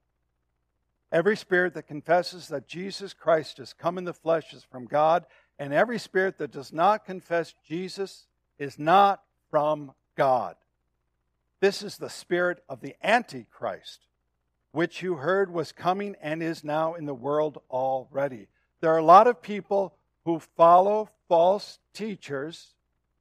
Every 1.13 1.37
spirit 1.37 1.75
that 1.75 1.89
confesses 1.89 2.49
that 2.49 2.69
Jesus 2.69 3.13
Christ 3.13 3.59
has 3.59 3.73
come 3.73 3.99
in 3.99 4.05
the 4.05 4.13
flesh 4.15 4.53
is 4.53 4.63
from 4.63 4.87
God, 4.87 5.27
and 5.59 5.75
every 5.75 5.99
spirit 5.99 6.39
that 6.39 6.53
does 6.53 6.73
not 6.73 7.05
confess 7.05 7.55
Jesus 7.67 8.27
is 8.59 8.79
not 8.79 9.23
from 9.51 9.93
God. 10.17 10.57
This 11.61 11.83
is 11.83 11.99
the 11.99 12.11
spirit 12.11 12.63
of 12.69 12.81
the 12.81 12.97
Antichrist, 13.03 14.07
which 14.73 15.03
you 15.03 15.17
heard 15.17 15.53
was 15.53 15.73
coming 15.73 16.17
and 16.23 16.43
is 16.43 16.65
now 16.65 16.95
in 16.95 17.05
the 17.05 17.15
world 17.15 17.61
already. 17.71 18.49
There 18.81 18.93
are 18.93 18.99
a 18.99 19.05
lot 19.05 19.27
of 19.27 19.43
people 19.43 19.95
who 20.25 20.41
follow 20.57 21.11
false 21.29 21.79
teachers 21.93 22.75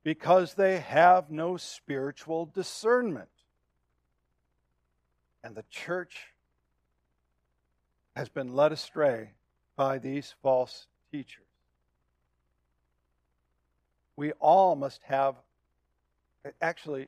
because 0.03 0.53
they 0.53 0.79
have 0.79 1.29
no 1.29 1.57
spiritual 1.57 2.45
discernment. 2.45 3.29
And 5.43 5.55
the 5.55 5.65
church 5.69 6.33
has 8.15 8.29
been 8.29 8.55
led 8.55 8.71
astray 8.71 9.31
by 9.75 9.97
these 9.97 10.33
false 10.41 10.87
teachers. 11.11 11.45
We 14.15 14.31
all 14.33 14.75
must 14.75 15.01
have 15.03 15.35
actually, 16.61 17.07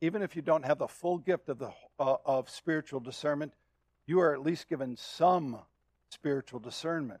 even 0.00 0.22
if 0.22 0.36
you 0.36 0.42
don't 0.42 0.64
have 0.64 0.78
the 0.78 0.88
full 0.88 1.18
gift 1.18 1.48
of, 1.48 1.58
the, 1.58 1.70
uh, 1.98 2.16
of 2.24 2.50
spiritual 2.50 3.00
discernment, 3.00 3.52
you 4.06 4.20
are 4.20 4.34
at 4.34 4.42
least 4.42 4.68
given 4.68 4.96
some 4.96 5.58
spiritual 6.10 6.60
discernment. 6.60 7.20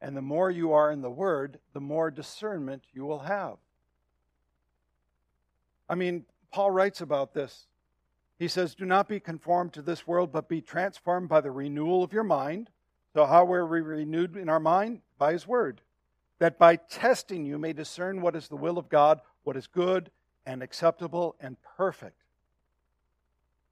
And 0.00 0.16
the 0.16 0.22
more 0.22 0.50
you 0.50 0.72
are 0.72 0.90
in 0.90 1.00
the 1.00 1.10
Word, 1.10 1.58
the 1.72 1.80
more 1.80 2.10
discernment 2.10 2.84
you 2.92 3.04
will 3.04 3.20
have. 3.20 3.56
I 5.88 5.94
mean, 5.94 6.24
Paul 6.52 6.70
writes 6.70 7.00
about 7.00 7.34
this. 7.34 7.66
He 8.38 8.48
says, 8.48 8.74
Do 8.74 8.84
not 8.84 9.08
be 9.08 9.18
conformed 9.18 9.72
to 9.72 9.82
this 9.82 10.06
world, 10.06 10.30
but 10.30 10.48
be 10.48 10.60
transformed 10.60 11.28
by 11.28 11.40
the 11.40 11.50
renewal 11.50 12.04
of 12.04 12.12
your 12.12 12.22
mind. 12.22 12.70
So, 13.14 13.26
how 13.26 13.44
were 13.44 13.66
we 13.66 13.80
renewed 13.80 14.36
in 14.36 14.48
our 14.48 14.60
mind? 14.60 15.00
By 15.18 15.32
His 15.32 15.46
Word. 15.46 15.80
That 16.38 16.58
by 16.58 16.76
testing 16.76 17.44
you 17.44 17.58
may 17.58 17.72
discern 17.72 18.20
what 18.20 18.36
is 18.36 18.46
the 18.46 18.56
will 18.56 18.78
of 18.78 18.88
God, 18.88 19.20
what 19.48 19.56
is 19.56 19.66
good 19.66 20.10
and 20.44 20.62
acceptable 20.62 21.34
and 21.40 21.56
perfect. 21.78 22.22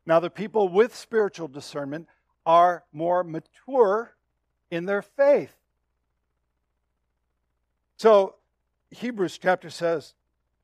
Now, 0.06 0.20
the 0.20 0.30
people 0.30 0.70
with 0.70 0.96
spiritual 0.96 1.48
discernment 1.48 2.08
are 2.46 2.84
more 2.94 3.22
mature 3.22 4.16
in 4.70 4.86
their 4.86 5.02
faith. 5.02 5.54
So, 7.98 8.36
Hebrews 8.90 9.36
chapter 9.36 9.68
says, 9.68 10.14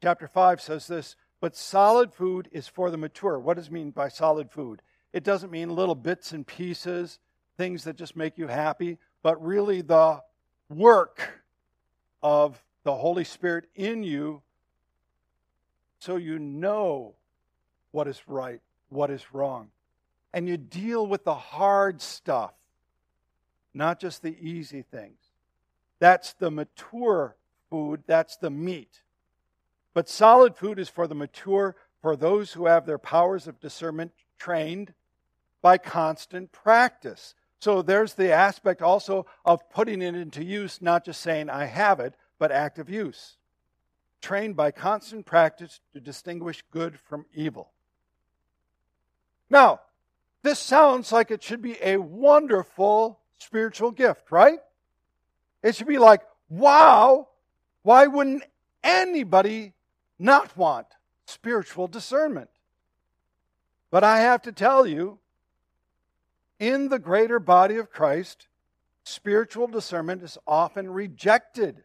chapter 0.01 0.27
5 0.27 0.63
says 0.63 0.87
this, 0.87 1.15
but 1.43 1.55
solid 1.55 2.15
food 2.15 2.49
is 2.51 2.67
for 2.67 2.91
the 2.91 2.97
mature. 2.97 3.39
What 3.39 3.59
does 3.59 3.67
it 3.67 3.73
mean 3.73 3.91
by 3.91 4.09
solid 4.09 4.51
food? 4.51 4.81
It 5.13 5.25
doesn't 5.25 5.53
mean 5.53 5.77
little 5.77 5.95
bits 5.95 6.33
and 6.33 6.47
pieces, 6.47 7.19
things 7.59 7.85
that 7.85 7.97
just 7.97 8.17
make 8.17 8.39
you 8.39 8.47
happy, 8.47 8.97
but 9.23 9.45
really 9.45 9.83
the 9.83 10.23
work 10.71 11.43
of 12.23 12.65
the 12.83 12.95
Holy 12.95 13.25
Spirit 13.25 13.67
in 13.75 14.03
you 14.05 14.41
so 16.03 16.17
you 16.17 16.39
know 16.39 17.15
what 17.93 18.09
is 18.09 18.21
right 18.27 18.61
what 18.93 19.11
is 19.11 19.25
wrong. 19.33 19.69
And 20.33 20.49
you 20.49 20.57
deal 20.57 21.07
with 21.07 21.25
the 21.25 21.35
hard 21.35 22.01
stuff, 22.01 22.53
not 23.75 24.01
just 24.01 24.23
the 24.23 24.37
easy 24.41 24.83
things. 24.83 25.19
That's 25.99 26.33
the 26.35 26.51
mature 26.51 27.37
food, 27.71 28.03
that's 28.07 28.37
the 28.37 28.51
meat. 28.51 29.03
But 29.95 30.09
solid 30.09 30.57
food 30.57 30.79
is 30.79 30.89
for 30.89 31.07
the 31.07 31.15
mature, 31.15 31.77
for 32.01 32.17
those 32.17 32.53
who 32.53 32.67
have 32.67 32.87
their 32.87 32.99
powers 32.99 33.47
of 33.47 33.61
discernment 33.61 34.13
trained 34.39 34.95
by 35.61 35.79
constant 35.79 36.51
practice. 36.51 37.35
So 37.61 37.83
there's 37.83 38.15
the 38.15 38.33
aspect 38.33 38.83
also 38.83 39.27
of 39.45 39.71
putting 39.71 40.03
it 40.03 40.15
into 40.15 40.43
use, 40.43 40.83
not 40.83 41.05
just 41.05 41.21
saying, 41.21 41.49
I 41.49 41.67
have 41.67 42.01
it, 42.01 42.15
but 42.39 42.51
active 42.51 42.91
use. 42.91 43.37
Trained 44.23 44.57
by 44.57 44.71
constant 44.71 45.27
practice 45.27 45.81
to 45.93 46.01
distinguish 46.01 46.65
good 46.71 46.99
from 46.99 47.27
evil. 47.35 47.73
Now, 49.51 49.81
this 50.43 50.59
sounds 50.59 51.13
like 51.13 51.31
it 51.31 51.43
should 51.43 51.61
be 51.61 51.77
a 51.83 51.99
wonderful 51.99 53.19
spiritual 53.39 53.91
gift, 53.91 54.31
right? 54.31 54.61
It 55.63 55.75
should 55.75 55.89
be 55.89 55.99
like, 55.99 56.23
wow, 56.49 57.29
why 57.83 58.07
wouldn't 58.07 58.45
anybody 58.83 59.75
not 60.19 60.57
want 60.57 60.87
spiritual 61.27 61.89
discernment? 61.89 62.49
But 63.91 64.05
I 64.05 64.21
have 64.21 64.43
to 64.43 64.53
tell 64.53 64.87
you, 64.87 65.19
in 66.59 66.89
the 66.89 67.01
greater 67.01 67.41
body 67.41 67.77
of 67.77 67.91
Christ, 67.91 68.47
spiritual 69.03 69.67
discernment 69.67 70.23
is 70.23 70.39
often 70.47 70.89
rejected. 70.91 71.83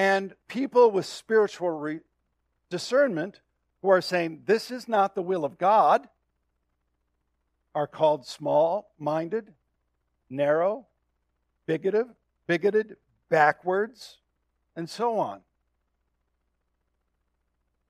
And 0.00 0.34
people 0.48 0.90
with 0.90 1.04
spiritual 1.04 1.68
re- 1.68 2.00
discernment 2.70 3.40
who 3.82 3.90
are 3.90 4.00
saying 4.00 4.44
this 4.46 4.70
is 4.70 4.88
not 4.88 5.14
the 5.14 5.20
will 5.20 5.44
of 5.44 5.58
God 5.58 6.08
are 7.74 7.86
called 7.86 8.24
small 8.24 8.94
minded, 8.98 9.52
narrow, 10.30 10.86
bigoted, 11.66 12.06
bigoted, 12.46 12.96
backwards, 13.28 14.16
and 14.74 14.88
so 14.88 15.18
on. 15.18 15.42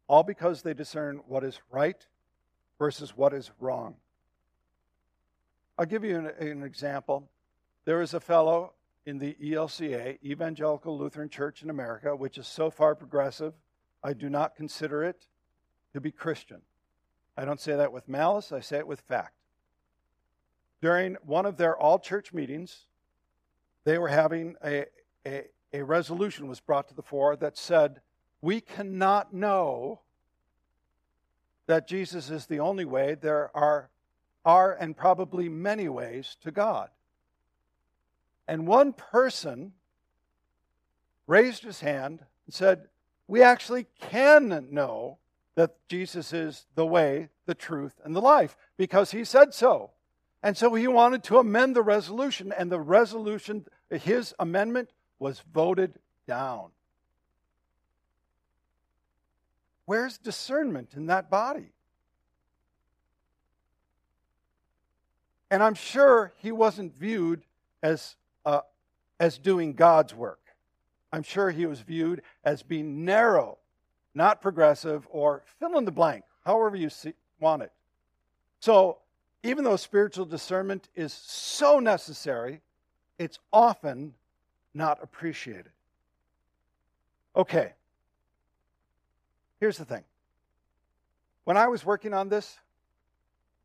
All 0.08 0.24
because 0.24 0.62
they 0.62 0.74
discern 0.74 1.20
what 1.28 1.44
is 1.44 1.60
right 1.70 2.04
versus 2.76 3.16
what 3.16 3.32
is 3.32 3.52
wrong. 3.60 3.94
I'll 5.78 5.86
give 5.86 6.02
you 6.02 6.18
an, 6.18 6.26
an 6.40 6.64
example. 6.64 7.30
There 7.84 8.02
is 8.02 8.14
a 8.14 8.20
fellow 8.20 8.72
in 9.10 9.18
the 9.18 9.36
ELCA, 9.42 10.22
Evangelical 10.24 10.96
Lutheran 10.96 11.28
Church 11.28 11.64
in 11.64 11.68
America, 11.68 12.14
which 12.14 12.38
is 12.38 12.46
so 12.46 12.70
far 12.70 12.94
progressive, 12.94 13.52
I 14.04 14.12
do 14.12 14.30
not 14.30 14.54
consider 14.54 15.02
it 15.02 15.26
to 15.92 16.00
be 16.00 16.12
Christian. 16.12 16.62
I 17.36 17.44
don't 17.44 17.60
say 17.60 17.74
that 17.74 17.92
with 17.92 18.08
malice, 18.08 18.52
I 18.52 18.60
say 18.60 18.78
it 18.78 18.86
with 18.86 19.00
fact. 19.00 19.34
During 20.80 21.16
one 21.24 21.44
of 21.44 21.56
their 21.56 21.76
all 21.76 21.98
church 21.98 22.32
meetings, 22.32 22.86
they 23.82 23.98
were 23.98 24.08
having 24.08 24.54
a, 24.64 24.86
a, 25.26 25.46
a 25.72 25.82
resolution 25.82 26.46
was 26.46 26.60
brought 26.60 26.86
to 26.88 26.94
the 26.94 27.02
fore 27.02 27.34
that 27.34 27.58
said, 27.58 28.00
We 28.40 28.60
cannot 28.60 29.34
know 29.34 30.02
that 31.66 31.88
Jesus 31.88 32.30
is 32.30 32.46
the 32.46 32.60
only 32.60 32.84
way. 32.84 33.16
There 33.20 33.50
are, 33.56 33.90
are 34.44 34.72
and 34.72 34.96
probably 34.96 35.48
many 35.48 35.88
ways 35.88 36.36
to 36.42 36.52
God. 36.52 36.90
And 38.50 38.66
one 38.66 38.92
person 38.92 39.74
raised 41.28 41.62
his 41.62 41.78
hand 41.78 42.24
and 42.46 42.52
said, 42.52 42.88
We 43.28 43.44
actually 43.44 43.86
can 44.00 44.66
know 44.72 45.18
that 45.54 45.76
Jesus 45.88 46.32
is 46.32 46.66
the 46.74 46.84
way, 46.84 47.28
the 47.46 47.54
truth, 47.54 48.00
and 48.04 48.12
the 48.12 48.20
life 48.20 48.56
because 48.76 49.12
he 49.12 49.22
said 49.22 49.54
so. 49.54 49.92
And 50.42 50.56
so 50.56 50.74
he 50.74 50.88
wanted 50.88 51.22
to 51.24 51.38
amend 51.38 51.76
the 51.76 51.82
resolution, 51.82 52.52
and 52.58 52.72
the 52.72 52.80
resolution, 52.80 53.66
his 53.88 54.34
amendment, 54.36 54.90
was 55.20 55.44
voted 55.54 56.00
down. 56.26 56.70
Where's 59.84 60.18
discernment 60.18 60.94
in 60.96 61.06
that 61.06 61.30
body? 61.30 61.70
And 65.52 65.62
I'm 65.62 65.74
sure 65.74 66.32
he 66.38 66.50
wasn't 66.50 66.98
viewed 66.98 67.42
as, 67.80 68.16
as 69.20 69.38
doing 69.38 69.74
God's 69.74 70.14
work. 70.14 70.40
I'm 71.12 71.22
sure 71.22 71.50
he 71.50 71.66
was 71.66 71.80
viewed 71.80 72.22
as 72.42 72.62
being 72.62 73.04
narrow 73.04 73.58
not 74.14 74.40
progressive, 74.40 75.06
or 75.10 75.42
fill 75.58 75.78
in 75.78 75.84
the 75.84 75.92
blank, 75.92 76.24
however 76.44 76.76
you 76.76 76.90
see, 76.90 77.14
want 77.38 77.62
it. 77.62 77.72
So, 78.60 78.98
even 79.42 79.64
though 79.64 79.76
spiritual 79.76 80.26
discernment 80.26 80.88
is 80.94 81.12
so 81.12 81.78
necessary, 81.78 82.60
it's 83.18 83.38
often 83.52 84.14
not 84.74 84.98
appreciated. 85.02 85.72
Okay, 87.36 87.72
here's 89.60 89.78
the 89.78 89.84
thing. 89.84 90.04
When 91.44 91.56
I 91.56 91.68
was 91.68 91.84
working 91.84 92.12
on 92.12 92.28
this, 92.28 92.58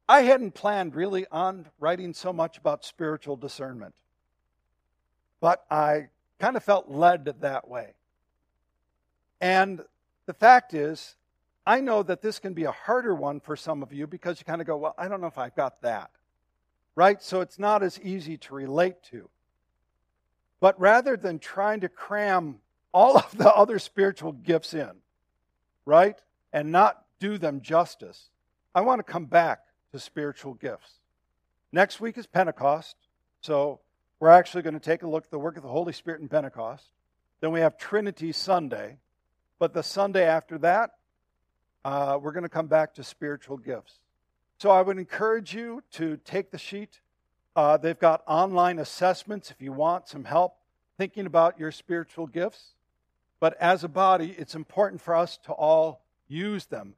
I 0.07 0.21
hadn't 0.21 0.53
planned 0.53 0.95
really 0.95 1.25
on 1.31 1.65
writing 1.79 2.13
so 2.13 2.31
much 2.31 2.57
about 2.57 2.85
spiritual 2.85 3.35
discernment, 3.35 3.95
but 5.39 5.65
I 5.69 6.07
kind 6.39 6.55
of 6.57 6.63
felt 6.63 6.89
led 6.89 7.25
that 7.41 7.67
way. 7.67 7.93
And 9.41 9.81
the 10.25 10.33
fact 10.33 10.73
is, 10.73 11.15
I 11.65 11.81
know 11.81 12.03
that 12.03 12.21
this 12.21 12.39
can 12.39 12.53
be 12.53 12.63
a 12.65 12.71
harder 12.71 13.13
one 13.15 13.39
for 13.39 13.55
some 13.55 13.81
of 13.81 13.91
you 13.91 14.07
because 14.07 14.39
you 14.39 14.45
kind 14.45 14.61
of 14.61 14.67
go, 14.67 14.77
well, 14.77 14.95
I 14.97 15.07
don't 15.07 15.21
know 15.21 15.27
if 15.27 15.37
I've 15.37 15.55
got 15.55 15.81
that. 15.81 16.11
Right? 16.95 17.21
So 17.21 17.41
it's 17.41 17.59
not 17.59 17.83
as 17.83 17.99
easy 17.99 18.37
to 18.37 18.55
relate 18.55 19.03
to. 19.11 19.29
But 20.59 20.79
rather 20.79 21.17
than 21.17 21.39
trying 21.39 21.81
to 21.81 21.89
cram 21.89 22.59
all 22.93 23.17
of 23.17 23.37
the 23.37 23.53
other 23.53 23.77
spiritual 23.79 24.31
gifts 24.31 24.73
in, 24.73 24.91
right, 25.85 26.17
and 26.53 26.71
not 26.71 27.03
do 27.19 27.37
them 27.37 27.61
justice, 27.61 28.29
I 28.73 28.81
want 28.81 28.99
to 28.99 29.11
come 29.11 29.25
back 29.25 29.59
to 29.91 29.99
spiritual 29.99 30.53
gifts. 30.53 30.99
Next 31.71 31.99
week 31.99 32.17
is 32.17 32.25
Pentecost, 32.25 32.95
so 33.41 33.81
we're 34.19 34.29
actually 34.29 34.61
going 34.61 34.73
to 34.73 34.79
take 34.79 35.03
a 35.03 35.07
look 35.07 35.25
at 35.25 35.31
the 35.31 35.39
work 35.39 35.57
of 35.57 35.63
the 35.63 35.69
Holy 35.69 35.93
Spirit 35.93 36.21
in 36.21 36.27
Pentecost. 36.27 36.85
Then 37.41 37.51
we 37.51 37.59
have 37.59 37.77
Trinity 37.77 38.31
Sunday. 38.31 38.97
But 39.59 39.73
the 39.73 39.83
Sunday 39.83 40.25
after 40.25 40.57
that, 40.59 40.91
uh, 41.83 42.17
we're 42.21 42.31
going 42.31 42.43
to 42.43 42.49
come 42.49 42.67
back 42.67 42.93
to 42.95 43.03
spiritual 43.03 43.57
gifts. 43.57 43.99
So 44.57 44.69
I 44.69 44.81
would 44.81 44.97
encourage 44.97 45.53
you 45.53 45.83
to 45.93 46.17
take 46.17 46.51
the 46.51 46.57
sheet. 46.57 47.01
Uh, 47.55 47.77
they've 47.77 47.99
got 47.99 48.21
online 48.27 48.79
assessments 48.79 49.51
if 49.51 49.61
you 49.61 49.71
want 49.71 50.07
some 50.07 50.23
help 50.23 50.55
thinking 50.97 51.25
about 51.25 51.59
your 51.59 51.71
spiritual 51.71 52.27
gifts. 52.27 52.73
But 53.39 53.57
as 53.61 53.83
a 53.83 53.89
body, 53.89 54.33
it's 54.37 54.55
important 54.55 55.01
for 55.01 55.15
us 55.15 55.37
to 55.45 55.51
all 55.51 56.05
use 56.27 56.65
them. 56.65 56.95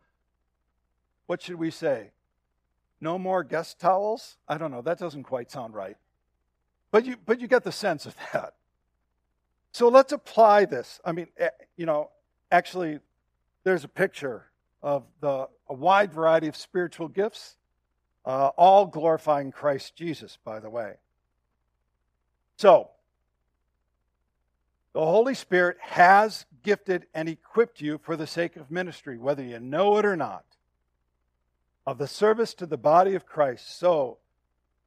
What 1.26 1.42
should 1.42 1.56
we 1.56 1.72
say? 1.72 2.12
No 3.02 3.20
more 3.20 3.44
guest 3.44 3.80
towels? 3.80 4.38
I 4.48 4.58
don't 4.58 4.72
know. 4.72 4.82
That 4.82 4.98
doesn't 4.98 5.24
quite 5.24 5.52
sound 5.52 5.76
right. 5.76 5.98
But 6.92 7.06
you, 7.06 7.18
but 7.26 7.40
you 7.40 7.48
get 7.48 7.64
the 7.64 7.72
sense 7.72 8.06
of 8.06 8.16
that. 8.34 8.54
So 9.72 9.90
let's 9.90 10.12
apply 10.12 10.66
this. 10.66 11.00
I 11.06 11.12
mean, 11.12 11.28
eh, 11.38 11.50
you 11.76 11.86
know, 11.86 12.10
actually, 12.52 13.00
there's 13.64 13.84
a 13.84 13.90
picture 13.90 14.46
of 14.82 15.04
the, 15.20 15.48
a 15.68 15.74
wide 15.74 16.14
variety 16.14 16.48
of 16.48 16.56
spiritual 16.56 17.08
gifts 17.08 17.58
uh, 18.28 18.50
all 18.58 18.86
glorifying 18.86 19.52
Christ 19.52 19.96
Jesus, 19.96 20.38
by 20.44 20.60
the 20.60 20.70
way. 20.70 20.96
So, 22.58 22.90
the 24.92 25.00
Holy 25.00 25.34
Spirit 25.34 25.78
has 25.80 26.46
gifted 26.62 27.06
and 27.14 27.30
equipped 27.30 27.80
you 27.80 28.00
for 28.00 28.18
the 28.18 28.28
sake 28.28 28.58
of 28.58 28.70
ministry, 28.70 29.18
whether 29.18 29.44
you 29.44 29.60
know 29.60 29.98
it 29.98 30.06
or 30.06 30.18
not, 30.18 30.44
of 31.86 32.00
the 32.00 32.08
service 32.08 32.54
to 32.56 32.66
the 32.66 32.78
body 32.78 33.16
of 33.16 33.26
Christ. 33.26 33.80
So, 33.80 34.18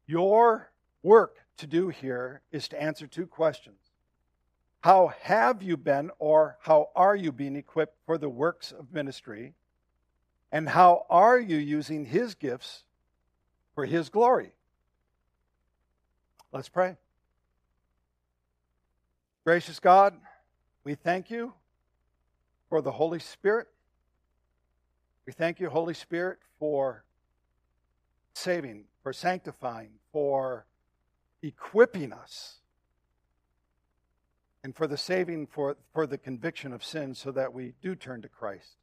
your 0.06 0.69
work 1.02 1.36
to 1.58 1.66
do 1.66 1.88
here 1.88 2.42
is 2.50 2.68
to 2.68 2.82
answer 2.82 3.06
two 3.06 3.26
questions. 3.26 3.78
How 4.80 5.12
have 5.22 5.62
you 5.62 5.76
been, 5.76 6.10
or 6.18 6.56
how 6.62 6.88
are 6.96 7.14
you 7.14 7.32
being 7.32 7.56
equipped 7.56 7.98
for 8.06 8.16
the 8.16 8.30
works 8.30 8.72
of 8.72 8.92
ministry? 8.92 9.54
And 10.50 10.68
how 10.68 11.04
are 11.10 11.38
you 11.38 11.58
using 11.58 12.06
His 12.06 12.34
gifts 12.34 12.84
for 13.74 13.84
His 13.84 14.08
glory? 14.08 14.52
Let's 16.52 16.68
pray. 16.68 16.96
Gracious 19.44 19.80
God, 19.80 20.14
we 20.82 20.94
thank 20.94 21.30
you 21.30 21.52
for 22.68 22.80
the 22.80 22.92
Holy 22.92 23.18
Spirit. 23.18 23.68
We 25.26 25.32
thank 25.32 25.60
you, 25.60 25.68
Holy 25.68 25.94
Spirit, 25.94 26.38
for 26.58 27.04
saving, 28.34 28.84
for 29.02 29.12
sanctifying, 29.12 29.90
for 30.12 30.66
equipping 31.42 32.12
us, 32.12 32.58
and 34.62 34.76
for 34.76 34.86
the 34.86 34.96
saving, 34.96 35.46
for, 35.46 35.76
for 35.92 36.06
the 36.06 36.18
conviction 36.18 36.72
of 36.72 36.84
sin, 36.84 37.14
so 37.14 37.32
that 37.32 37.54
we 37.54 37.72
do 37.82 37.94
turn 37.94 38.22
to 38.22 38.28
Christ. 38.28 38.76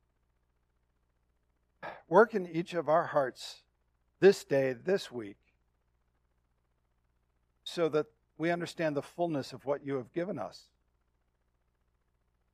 Work 2.09 2.33
in 2.33 2.47
each 2.47 2.73
of 2.73 2.89
our 2.89 3.05
hearts 3.05 3.61
this 4.19 4.43
day, 4.43 4.73
this 4.73 5.11
week, 5.11 5.37
so 7.63 7.89
that 7.89 8.07
we 8.37 8.49
understand 8.49 8.95
the 8.95 9.01
fullness 9.01 9.53
of 9.53 9.65
what 9.65 9.85
you 9.85 9.95
have 9.95 10.11
given 10.13 10.39
us, 10.39 10.69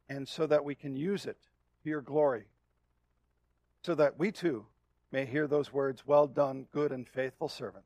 and 0.10 0.28
so 0.28 0.46
that 0.48 0.66
we 0.66 0.76
can 0.76 0.96
use 0.96 1.26
it 1.26 1.38
to 1.84 1.90
your 1.90 2.02
glory, 2.02 2.46
so 3.84 3.96
that 3.96 4.20
we 4.20 4.32
too 4.32 4.66
may 5.12 5.26
hear 5.26 5.48
those 5.48 5.72
words, 5.72 6.06
Well 6.06 6.28
done, 6.28 6.68
good 6.74 6.92
and 6.92 7.08
faithful 7.08 7.48
servant. 7.48 7.86